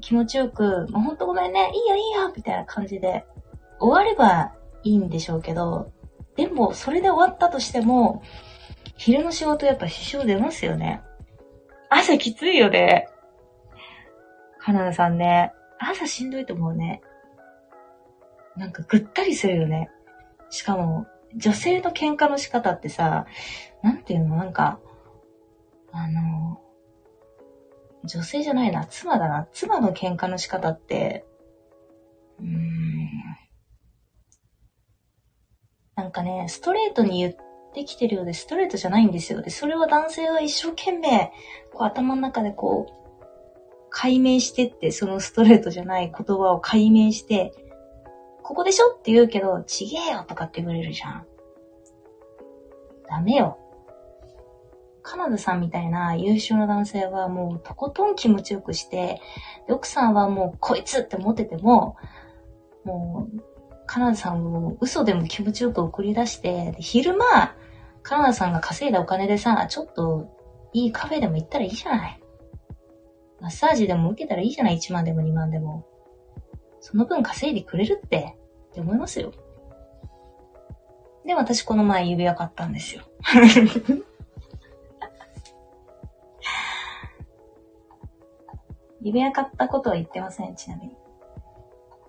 [0.00, 3.24] 気持ちよく、まあ、ほんとごめんね、いいよいいよみたいな感じで
[3.80, 4.54] 終われば
[4.84, 5.92] いいんでしょうけど、
[6.36, 8.22] でもそれで終わったとしても、
[8.96, 11.02] 昼の仕事やっぱ支障出ますよね。
[11.90, 13.08] 朝きついよね。
[14.58, 15.52] カナダさんね。
[15.78, 17.00] 朝しんどいと思うね。
[18.56, 19.88] なんかぐったりするよね。
[20.50, 23.26] しかも、女性の喧嘩の仕方ってさ、
[23.82, 24.36] なんていうの？
[24.36, 24.80] なんか、
[25.92, 26.60] あの、
[28.04, 29.46] 女性じゃないな、妻だな。
[29.52, 31.26] 妻の喧嘩の仕方って、
[32.38, 33.08] うーん。
[35.96, 37.36] なんかね、ストレートに言っ
[37.74, 39.42] てきてるようで、ストレートじゃないんですよ。
[39.42, 41.32] で、それは男性は一生懸命、
[41.72, 42.92] こう頭の中でこう、
[43.90, 47.52] 解明してって、そのストレートじゃない言葉を解明して、
[48.48, 48.94] ここでしょ？
[48.94, 51.26] って言うけど、ちげえよとかって言われるじゃん。
[53.06, 53.58] ダメよ。
[55.02, 59.20] カナダさんみたいな優秀な男性はもうとことん気持ちよくして、
[59.68, 61.96] 奥さんはもうこいつって思ってても、
[62.84, 63.42] もう、
[63.84, 67.54] カナダさんを嘘でも気持ちよく送り出して、昼間、
[68.02, 70.34] カナダさんが稼いだお金でさ、ちょっと
[70.72, 72.22] いいカフェでも行ったらいいじゃない。
[73.42, 75.86] マッサージでも受けたらいいじゃない ?1 万でも2万でも。
[76.80, 78.37] その分稼いでくれるって、
[78.70, 79.32] って思いますよ。
[81.26, 83.02] で、私この前指輪買ったんですよ。
[89.00, 90.92] 指輪買ったことは言ってません、ちなみに。
[90.92, 91.00] こ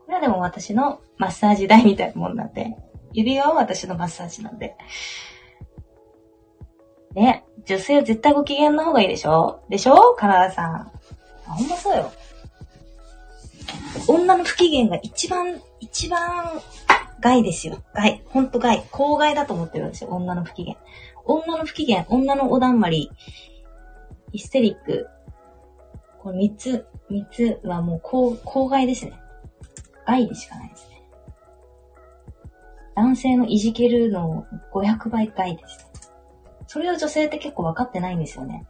[0.10, 2.76] れはでも私のマッサージ代みたいなもんなんで、
[3.14, 4.76] 指輪は私のマッサージなんで。
[7.14, 10.92] ね、女性は絶対ご機嫌な方がいいでしょでしょカナダさん。
[11.46, 12.12] ほんまそうよ。
[14.08, 15.62] 女の不機嫌が一番、
[15.92, 16.62] 一番
[17.20, 17.84] 害ですよ。
[17.94, 18.24] 害。
[18.28, 18.86] ほんと害。
[18.92, 20.10] 公害だと思ってるんですよ。
[20.12, 20.76] 女の不機嫌。
[21.26, 23.12] 女の不機嫌、女のおだんまり、
[24.32, 25.08] ヒステリック。
[26.20, 29.14] この三つ、三つはもう公、公害ですね。
[30.06, 31.04] 害でしかないですね。
[32.96, 35.90] 男性のいじけるの500倍害です。
[36.68, 38.68] それを女性って結構分かってないんですよね。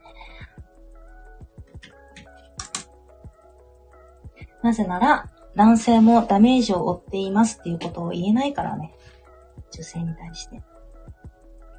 [4.61, 8.93] なぜなら、男性もダメージを負っていますっていうことを言えないからね。
[9.71, 10.61] 女性に対して。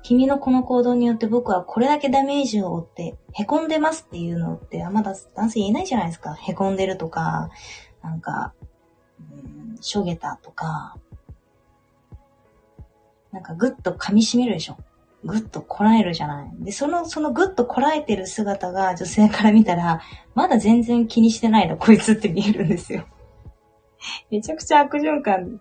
[0.02, 6.34] 君のこの行動によって僕はこれだけダメージを負って、凹んでますっていうのってあんま男性言えないじゃないですか。
[6.34, 7.50] 凹んでるとか、
[8.02, 8.54] なんか、
[9.20, 10.96] うん、しょげたとか、
[13.32, 14.78] なんかぐっと噛み締めるでしょ。
[15.22, 16.50] ぐっとこらえるじゃない。
[16.60, 20.00] で、その、そのぐっとこらえてる姿が女性から見たら、
[20.34, 23.06] まだ全然気にしてないの、こいつって見えるんですよ。
[24.30, 25.60] めちゃくちゃ悪循環。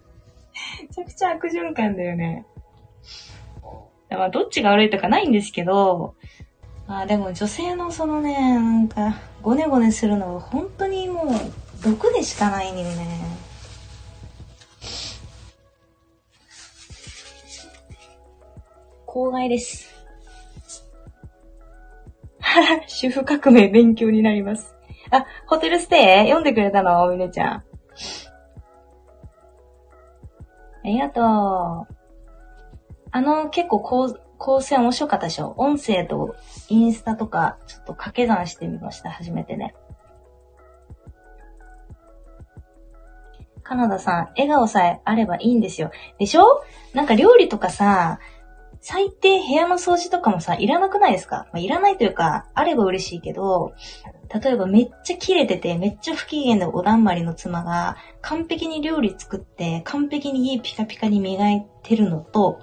[0.82, 2.46] めちゃくちゃ悪循環だよね。
[4.10, 6.14] まあ、どっちが悪いとかないんですけど、
[6.86, 11.26] まあでも女性のそのね、なんか、ごねごねするのは本当にもう、
[11.84, 13.38] 毒でしかないんよね。
[19.04, 19.94] 公害です。
[22.86, 24.74] 主婦革命勉強になります。
[25.10, 26.28] あ、ホテルステイ？
[26.28, 27.06] 読んでくれたの？
[27.10, 27.64] みねちゃん。
[30.84, 31.24] ありがとう。
[33.10, 35.54] あの、結構構構成面白かったでしょ？
[35.56, 36.36] 音声と
[36.68, 39.74] インスタとか、ちょっと掛け算してみました、初めてね。
[43.62, 45.90] カナダさん、笑顔さえあればいいんですよ。
[46.18, 46.62] でしょ？
[46.94, 48.20] なんか料理とかさ、
[48.90, 51.46] 最低部屋の掃除とかもさ、いらなくないですか？
[51.52, 53.74] まあ、いらないというか、あれば嬉しいけど、
[54.42, 62.60] 例えばめっちゃ切れてて、めっちゃ不機嫌なおだんまりの妻が、完璧に料理作って、完璧に家ピカピカに磨いてるのと、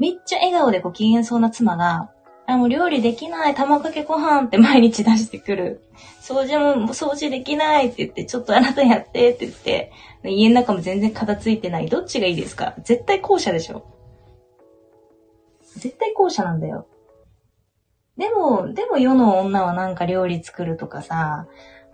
[0.00, 2.10] めっちゃ笑顔でご機嫌そうな妻が、
[2.48, 5.84] あ、もう料理できない、卵かけご飯って 毎日出してくる。
[6.20, 9.92] 掃除も掃除できないって言って、ちょっとあなたやってって言って、
[10.24, 11.86] 家の中も全然片付いてない。
[11.88, 12.74] どっちがいいですか？
[12.82, 13.84] 絶対後者でしょ
[15.76, 16.86] 絶対後者なんだよ。
[18.16, 21.46] でも、でも世の女はなんか料理作るとかさ、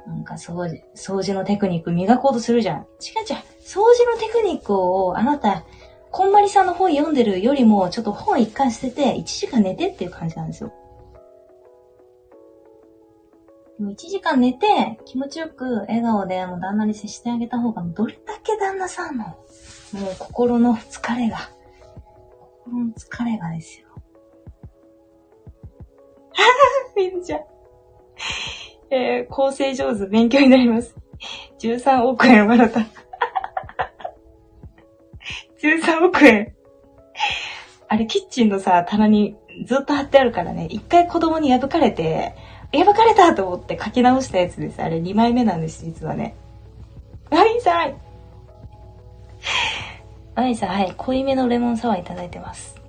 [0.07, 2.79] なんか掃除、掃除のテクニック磨こうとするじゃん。
[2.79, 3.39] 違う違う。
[3.63, 5.65] 掃除のテクニックをあなた、
[6.11, 10.73] こんまりさんの本読んでるよりも、ちょっと本一回捨てて、1時間寝てっていう感じなんですよ。
[13.79, 21.39] も1時間寝て、気持ちよく笑顔でもう旦那に接してあげた方が、どれだけ旦那さんの、もう心の疲れが、
[22.69, 23.87] 心の疲れがですよ。
[26.33, 26.49] はは
[26.97, 27.41] みんちゃん。
[28.91, 30.95] えー、構成上手、勉強になります。
[31.61, 32.81] 13億円もらった。
[35.61, 36.55] 13億円。
[37.89, 42.35] あれ、キッチンのさ、棚にずっと貼ってあるからね、一回子供に破かれて、
[42.73, 44.83] 破かれたと思って書き直したやつです。
[44.83, 46.37] あれ、2枚目なんです、実はね。
[47.31, 47.95] ワインさん
[50.39, 52.81] ワインさん、はい、濃いめのレモンサワーいただいてます。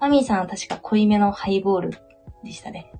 [0.00, 1.90] マミーさんは確か濃いめのハイボール
[2.42, 2.90] でしたね。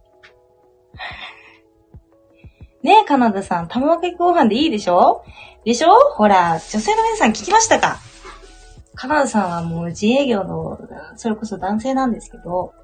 [2.85, 5.25] ねえ、カナダさん、卵かけご飯でいいでしょ？
[5.65, 5.89] でしょ？
[6.15, 7.99] ほら、女性の皆さん聞きましたか？
[8.95, 10.79] カナダさんはもう自営業の、
[11.17, 12.75] それこそ男性なんですけど、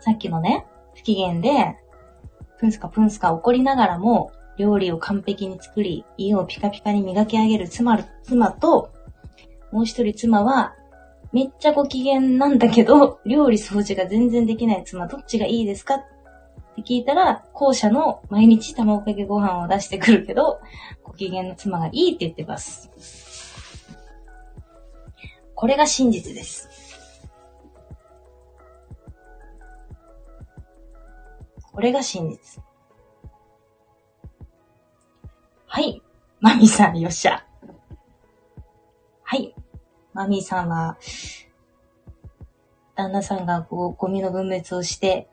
[0.00, 1.76] さっきのね、不機嫌で、
[2.58, 8.92] プンスカプンスカ怒りながらも、料理を完璧に作り、家をピカピカに磨き上げる妻妻と、
[9.72, 10.74] もう一人妻は、
[11.32, 15.94] めっちゃご機嫌なんだけど、料理掃除が全然できない妻、どっちがいいですか？
[15.94, 15.98] っ
[16.76, 20.60] て聞いたら、後者の毎日卵かけご飯を出してくるけど、
[21.02, 22.90] ご機嫌の妻がいいって言ってます。
[25.54, 26.68] これが真実です。
[31.72, 32.60] これが真実。
[35.74, 36.02] はい。
[36.38, 37.46] マミさん、よっしゃ。
[39.22, 39.54] はい。
[40.12, 40.98] マミーさんは、
[42.94, 45.30] 旦那さんがこう、ゴミの分別をして、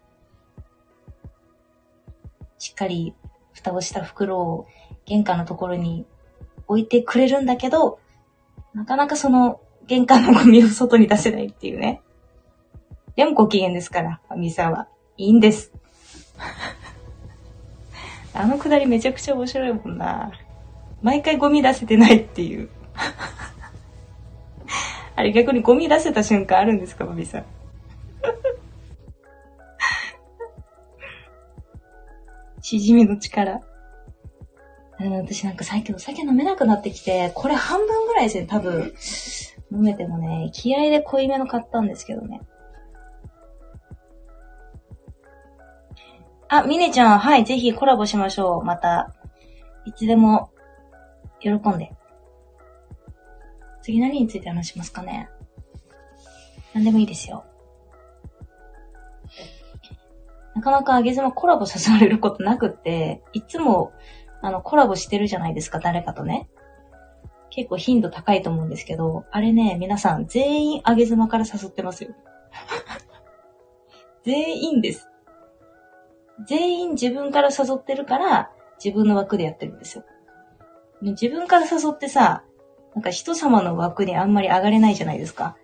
[2.57, 3.13] しっかり
[3.51, 4.65] 蓋をした袋を
[5.03, 6.05] 玄関のところに
[6.67, 7.99] 置いてくれるんだけど、
[8.73, 12.01] なかなかその玄関のゴミを外に出せないっていうね。
[13.17, 14.87] でもご機嫌ですから、マミさんは。
[15.17, 15.73] いいんです。
[18.39, 20.31] あのくだりめちゃくちゃ面白いもんな。
[21.01, 22.69] 毎回ゴミ出せてないっていう。
[25.17, 27.43] あれ逆にゴミ出せた瞬間あるんですか、マミさん？
[32.61, 33.59] しじみの力。
[34.99, 38.93] 私なんか最近お酒飲めなくなってきて、これ半分ぐらいですね、多分。
[39.73, 42.39] 飲めてもね、気合で濃いめの買ったんですけどね。
[46.49, 48.63] あ、ミネちゃん、はい、ぜひコラボしましょう。
[48.63, 49.13] また、
[49.85, 50.49] いつでも、
[51.39, 51.93] 喜んで。
[53.83, 55.29] 次何について話しますかね
[56.73, 57.45] 何でもいいですよ。
[60.55, 63.93] なかなかあげずまコラボ誘われることなくって、いつも、
[64.41, 66.49] あの、コラボしてるじゃないですか、誰かとね。
[67.51, 72.15] 結構頻度高いと思うんですけど、あれね、皆さん全員あげ妻から誘ってますよ。
[74.25, 75.08] 全員です。
[76.47, 78.51] 全員自分から誘ってるから、
[78.83, 80.03] 自分の枠でやってるんですよ。
[81.01, 82.43] 自分から誘ってさ、
[82.95, 85.55] なんか人様の枠にあんまり上がれないじゃないですか。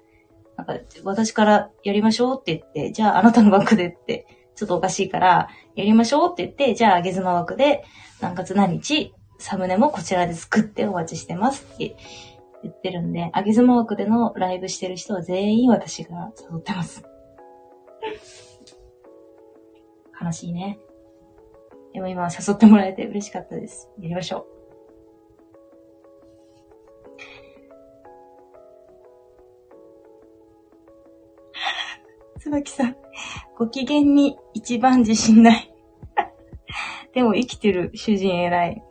[0.58, 7.84] なんか、私からやりましょうって言って、じゃああなたの枠でって、ちょっとおかしいから、やりましょうって言って、じゃああげ妻枠で、
[8.22, 11.96] 何月何日、サムネもこちらで作ってお待ちしてますって
[12.64, 17.04] 言ってるんで、あげ妻枠でのライブしてる人は全員私が誘ってます。
[20.22, 20.80] 悲しいね。
[21.94, 23.90] でも今誘ってもらえて嬉しかったです。
[24.02, 24.48] やりましょ
[32.38, 32.40] う。
[32.42, 32.98] 椿さん、
[33.58, 35.74] ご機嫌に一番自信ない。
[37.14, 38.84] でも生きてる主人偉い。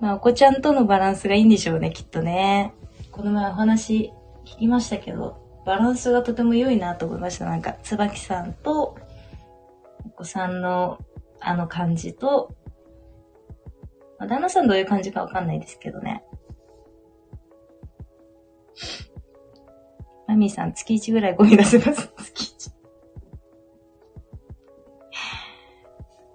[0.00, 2.72] まあ、お子ちゃんとのバランスがいいんでしょうね、きっとね。
[3.12, 4.12] この前お話
[4.44, 7.44] 聞きましたけど、バランスがとても良いなと思いました。
[7.44, 8.96] なんか、椿さんと、
[10.22, 10.98] 子さんの
[11.40, 12.54] あの感じと、
[14.18, 16.22] まあ、旦那さんどういう感じかわかんないですけどね。
[20.28, 22.12] マミーさん、月1ぐらいゴミ出せます。
[22.32, 22.72] 月1。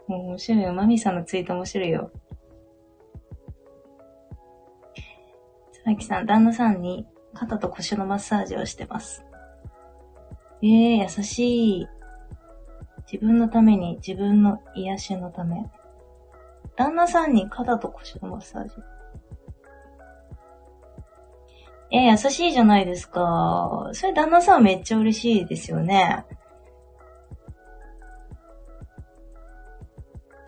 [0.08, 0.74] もう面白いよ。
[0.74, 2.12] マミーさんのツイート面白いよ。
[5.72, 9.26] つばきさん、旦那さんに肩と腰のマッサージをしてます。
[10.62, 11.97] ええー、優しい。
[13.12, 15.66] 自分のために、自分の癒しのため。
[16.76, 18.72] 旦那さんに肩と腰のマッサージ。
[21.90, 23.90] え優しいじゃないですか。
[23.94, 26.26] それ旦那さんめっちゃ嬉しいですよね。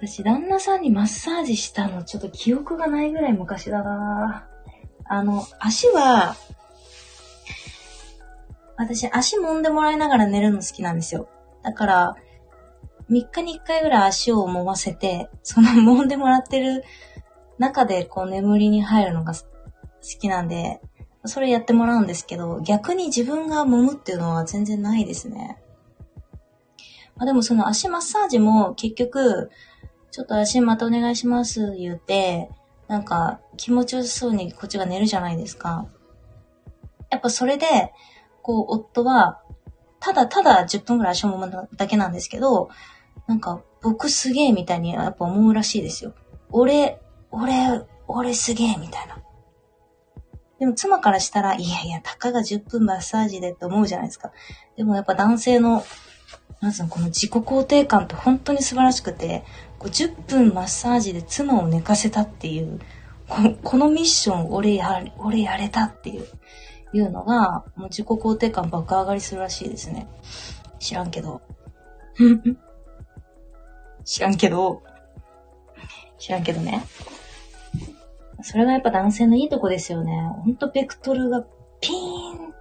[0.01, 4.47] 私、旦那さんにマッサージしたの、ちょっと記憶がないぐらい昔だな
[5.05, 6.35] あの、足は、
[8.77, 11.27] 私、足揉んでもらいながら寝るの好きなんですよ。
[11.63, 12.15] だから、
[13.09, 16.83] 3日に1回ぐらい足を揉ませて、その揉んでもらってる
[17.57, 19.41] 中でこう眠りに入るのが好
[20.19, 20.81] きなんで、
[21.25, 25.61] それやってもらうんですけど、逆に自分が揉むっていうのは全然ないですね。
[27.17, 29.51] まあでもその足マッサージも結局、
[30.11, 32.49] ちょっと足またお願いします言うて、
[32.87, 35.87] なんか気持ちよさそうにこっちが寝るじゃないですか。
[37.09, 37.93] やっぱそれで、
[38.41, 39.41] こう夫は、
[39.99, 42.69] ただただ10分ぐらい足を揉むだけなんですけど、
[43.29, 46.15] なんか僕すげえみたいにやっぱ思うらしいですよ。
[46.49, 46.99] 俺、
[47.29, 49.19] 俺、俺すげえみたいな。
[50.57, 54.31] でも妻からしたら、いやいや、たかが10分マッサージでって思うじゃないですか。
[54.75, 55.83] でもやっぱ男性の、
[56.59, 59.43] なんつうの、この自己肯定感って本当に素晴らしくて、
[59.77, 62.79] こう10分マッサージで妻を寝かせたっていう、
[63.63, 66.25] このミッション俺や、俺やれたっていう、
[66.93, 70.07] いうのが、もう自己肯定感爆上がりするらしいですね。
[70.79, 71.43] 知らんけど。
[74.09, 74.81] 知らんけど、
[76.17, 76.83] 知らんけどね。
[78.41, 80.19] それがやっぱ男性のいいとこですよね。
[80.43, 81.45] ほんとベクトルが
[81.79, 81.95] ピー
[82.33, 82.53] ン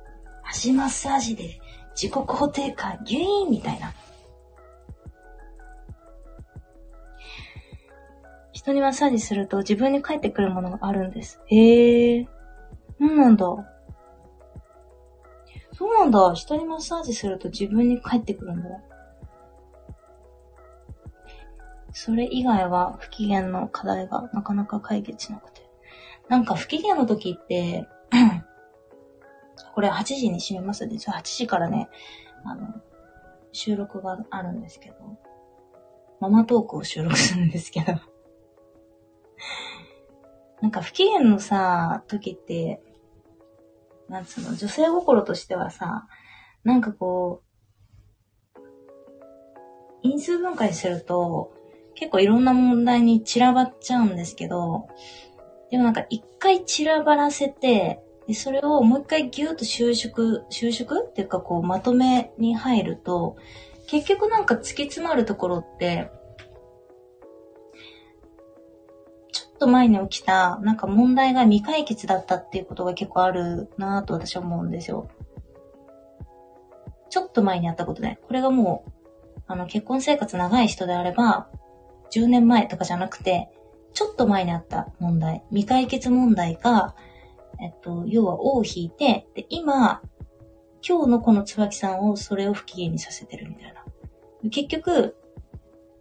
[0.44, 1.59] 足マッサージで
[1.96, 3.94] 自己肯定感ギュイーンみたいな。
[8.53, 11.40] 人にマッサージすると自分に返ってくるものがあるんです。
[11.46, 12.28] へえ。
[12.99, 13.46] なんなんだ？
[15.72, 16.34] そうなんだ。
[16.34, 18.68] 人にマッサージすると自分に返ってくるんだ。
[22.01, 25.68] それ以外は不機嫌の課題がなかなか解決しなくて。
[26.28, 27.88] なんか不機嫌の時って、
[29.74, 30.94] これ8時に閉めますね。
[30.94, 31.88] 8時からね、
[32.44, 32.68] あの、
[33.51, 34.96] 収録があるんですけど、
[36.20, 37.94] ママトークを収録するんですけど、
[40.62, 42.80] なんか不機嫌のさ、時って、
[44.09, 46.07] なんつうの、女性心としてはさ、
[46.62, 47.42] なんかこ
[48.55, 48.61] う、
[50.03, 51.57] 因数分解すると、
[51.99, 54.86] 結構いろんな問題に散らばっちゃうんですけど、
[55.70, 63.36] でもなんか一回散らばらせて、でそれをもう一回ギューッと収縮、収縮っていうかこうまとめに入ると、
[63.88, 66.12] 結局なんか突き詰まるところって、
[69.32, 75.09] ちょっと前に起きたなんか問題が未解決だったっていうことが結構あるなぁと私は思うんですよ。
[77.11, 78.20] ちょっと前にあったことね。
[78.22, 78.92] これがもう、
[79.49, 81.49] あの結婚生活長い人であれば、
[82.11, 83.48] 10年前とかじゃなくて、
[83.92, 86.94] ちょっと前にあった問題、未解決問題が、
[87.61, 90.00] えっと、要は尾を引いて、で、今、
[90.86, 94.50] 今日のこの椿さんをそれを不機嫌にさせてるみたいな。
[94.50, 95.16] 結局、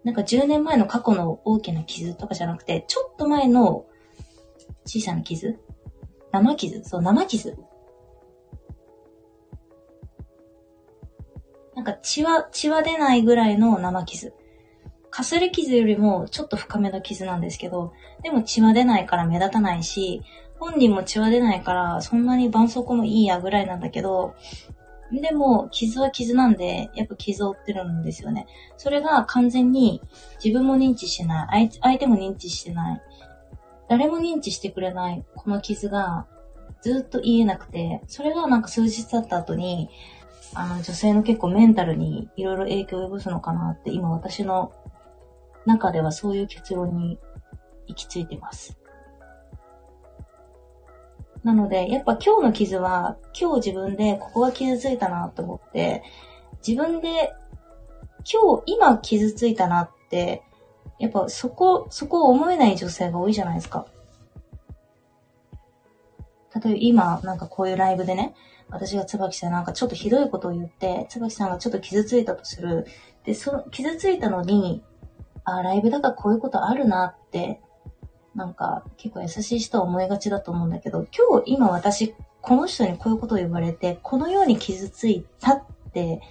[0.04, 3.86] なんか10年前の過去の大きな傷とかじゃなくて、ちょっと前の
[4.86, 5.60] 小さな傷？
[6.32, 6.84] 生傷？
[6.84, 7.58] そう、生傷。
[11.76, 14.34] なんか血は、血は出ないぐらいの生傷。
[15.18, 17.92] かすり傷よりもちょっと深めの傷なんですけど、
[18.22, 20.22] でも血は出ないから目立たないし、
[20.60, 24.36] 本人も血は出ないからそんなに絆創膏もいいやぐらいなんだけど、
[25.12, 28.46] でも、傷は傷なんで、やっぱ傷を負ってるんですよね。
[28.78, 30.04] それが完全に
[30.44, 33.02] 自分も認知してない、相手も認知してない、
[33.90, 36.28] 誰も認知してくれないこの傷が
[36.84, 39.90] ずっと言えなくて、それがなんか数日経った後に、
[40.54, 44.72] あの女性の結構メンタルにいろいろ影響を及ぼすのかなって今私の
[45.68, 47.20] 中ではそういう結論に
[47.88, 48.78] 行き着いてます。
[51.44, 56.04] なので、やっぱ今日の傷は、今日自分でここが傷ついたなと思って、
[56.66, 57.34] 自分で
[58.30, 60.44] 今日、今傷ついたなって、
[61.00, 63.86] やっぱそこ、そこを思えない女性が多いじゃないですか。
[66.56, 68.34] 例えば今、なんかこういうライブでね、
[68.70, 72.86] 私が椿さんなんかちょっとひどいことを言って、椿さんがちょっと傷ついたとする。
[73.24, 74.84] で、その、傷ついたのに、
[75.48, 77.62] あ、ライブだからこういうことあるなって、
[78.36, 86.22] なんか結構優しい人は思いがちだと思うんだけど、今日今私、この人にこういうことを言われて、このように傷ついたって、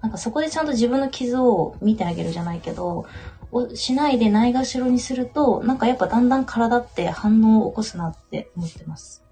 [0.00, 3.06] なんかそこでちゃんと自分の傷を見てあげるじゃないけど、
[3.52, 9.24] をしないでないがしろにすると、なんかやっぱだんだん体って反応を起こすなって思ってます。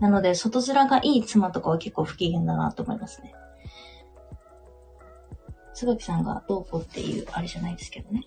[0.00, 3.32] なので、外面がいい妻とかは結構不機嫌だなと思いますね。
[5.76, 8.22] 椿さんがどうこうっていう、あれじゃないですけどね。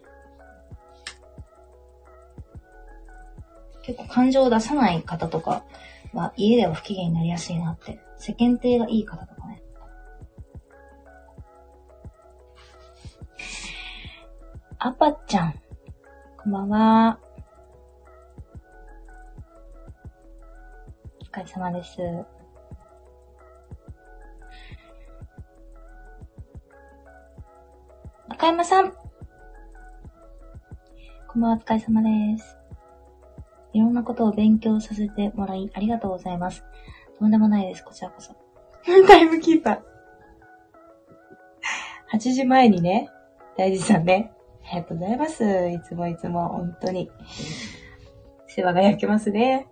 [3.81, 5.63] 結構感情を出さない方とか
[6.13, 7.99] は家では不機嫌になりやすいなって。
[8.17, 9.63] 世間体がいい方とかね。
[14.77, 15.59] アパちゃん。
[16.37, 17.19] こんばんは。
[21.19, 21.97] お疲れ様です。
[28.39, 28.93] 赤山さん。
[31.27, 32.55] こんばんは、お疲れ様です。
[33.73, 36.63] いろんなことを勉強させてもらい、ありがとうございます。
[37.17, 38.33] とんでもないです、こちらこそ。
[39.05, 39.81] タイムキーパー。
[42.13, 43.09] 8時前にね、
[43.57, 44.31] 大事さんね、
[44.71, 45.67] ありがとうございます。
[45.67, 47.11] いつもいつも、本当に。
[48.47, 49.67] 世話が焼けますね。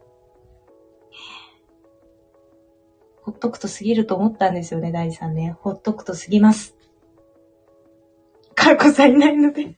[3.22, 5.56] ほっとくと過ぎると思ったんですよね、大事さんね。
[5.62, 6.77] ほっとくと過ぎます。
[8.68, 9.76] かーこさんいないので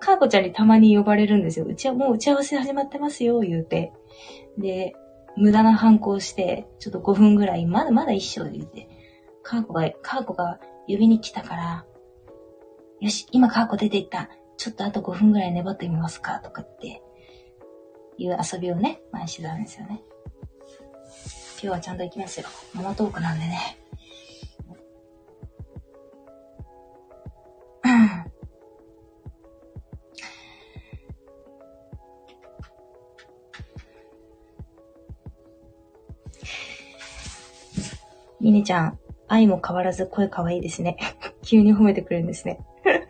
[0.00, 1.64] かーこちゃんにたまに呼ばれるんですよ。
[1.64, 3.90] うちはもう打ち合わせ始まってますよ、言うて。
[4.58, 4.94] で、
[5.34, 8.86] 無駄な反抗して、ちょっと5分ぐらい、まだまだ一緒言うて。
[9.42, 11.86] かーこが、かーこが呼びに来たから、
[13.00, 14.28] よし、今かーこ出ていった。
[14.58, 17.00] ちょっとあと5分ぐらい粘ってみますかとかって、
[18.18, 20.02] いう遊びをね、前してたんですよね。
[21.54, 22.46] 今日はちゃんと行きますよ。
[22.74, 23.78] ママトークなんでね。
[38.44, 40.98] ミネちゃん、愛も変わらず声可愛いですね。
[41.40, 42.60] 急に褒めてくれるんですね。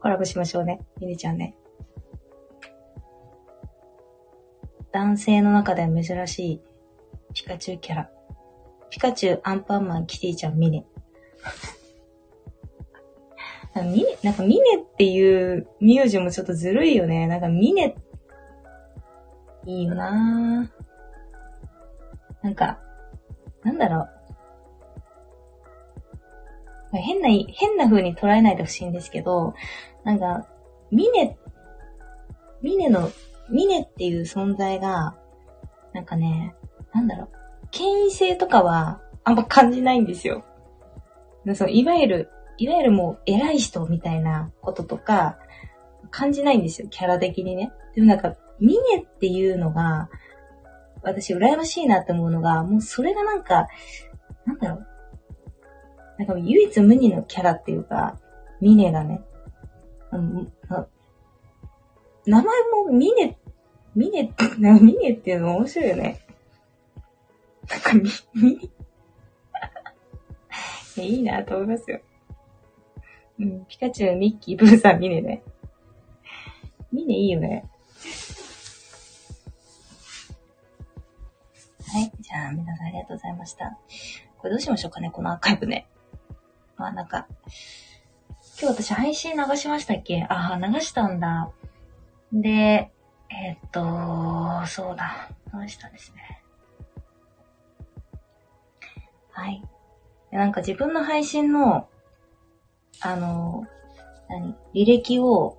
[0.00, 0.80] コラボしましょうね。
[1.00, 1.56] ミネちゃんね。
[4.92, 6.62] 男性の中では珍しい
[7.32, 8.10] ピカチュウキャラ。
[8.90, 10.84] ピカチュウ、アンパンマン、キティちゃん、ミネ。
[13.76, 17.26] ミネ、なんかミネっていう名字もちょっとずるいよね。
[17.26, 17.96] なんかミネ、
[19.64, 22.78] いいよなぁなんか、
[23.68, 24.08] なんだろう。
[26.96, 29.52] 変な、変な風に捉えないでほしいんですけど、
[30.04, 30.48] なんか、
[30.90, 31.36] ミネ、
[32.62, 33.10] ミネの、
[33.50, 35.16] ミネっていう存在が、
[35.92, 36.54] なんかね、
[36.94, 37.28] なんだろう、
[37.70, 40.44] 権威性とかはあんま感じないんですよ。
[41.54, 45.38] そのいわゆる、いわゆるもう偉い人みたいなこととか、
[46.10, 47.70] 感じないんですよ、キャラ的にね。
[47.94, 50.08] でもなんか、ミネっていうのが、
[51.08, 53.66] 私羨ましいなって思うのが、もうそれがなんか、
[54.46, 54.86] なんだろう。
[56.18, 58.18] なんか唯一無二のキャラっていうか、
[58.60, 59.22] ミネがね、
[62.26, 63.38] 名前もミネ、
[63.94, 66.20] ミネって、ミネっていうの面白いよね。
[67.68, 68.70] なんかミ、ミ
[70.96, 72.00] ネ いいなと思いますよ。
[73.38, 75.42] うん、ピカチュウ、ミッキー、ブーさん、ミネね。
[76.92, 77.68] ミネいいよね。
[81.90, 82.12] はい。
[82.20, 83.78] じゃあ、皆さんありがとうございました。
[84.38, 85.88] これどうしましょうかね、このアーカイブね。
[86.76, 87.26] まあ、なんか、
[88.60, 90.26] 今日私配信流しましたっけ？
[90.28, 91.50] ああ、流したんだ。
[92.32, 92.90] で、
[93.30, 95.30] えー、っと、そうだ。
[95.54, 96.42] 流したんですね。
[99.30, 99.62] はい。
[100.30, 101.88] なんか自分の配信の、
[103.00, 103.66] あの、
[104.28, 104.54] 何？
[104.74, 105.56] 履歴を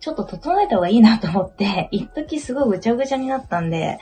[0.00, 3.98] ちょっと整えた方がいいなと思って、 一時すごいぐちゃぐちゃになったんで、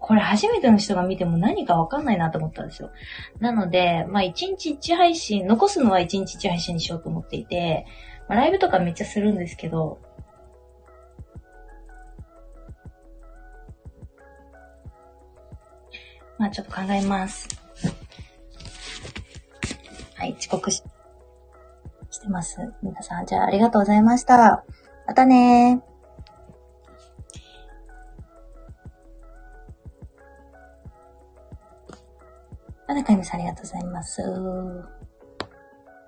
[0.00, 2.90] これ初めての人が見ても何かわかんないなと思ったんですよ。
[3.38, 7.86] なので、まあ1日1配信、残すのは1日1配信にしようと思っていて、
[8.28, 9.98] まあ、ライブとかめっちゃするんですけど、
[16.38, 17.46] まあちょっと考えます。
[20.16, 20.82] はい、遅刻し、
[22.10, 22.56] してます。
[22.82, 24.64] 皆さん、じゃあありがとうございました。
[25.06, 25.89] またねー。
[32.90, 34.20] まだ神さんありがとうございます。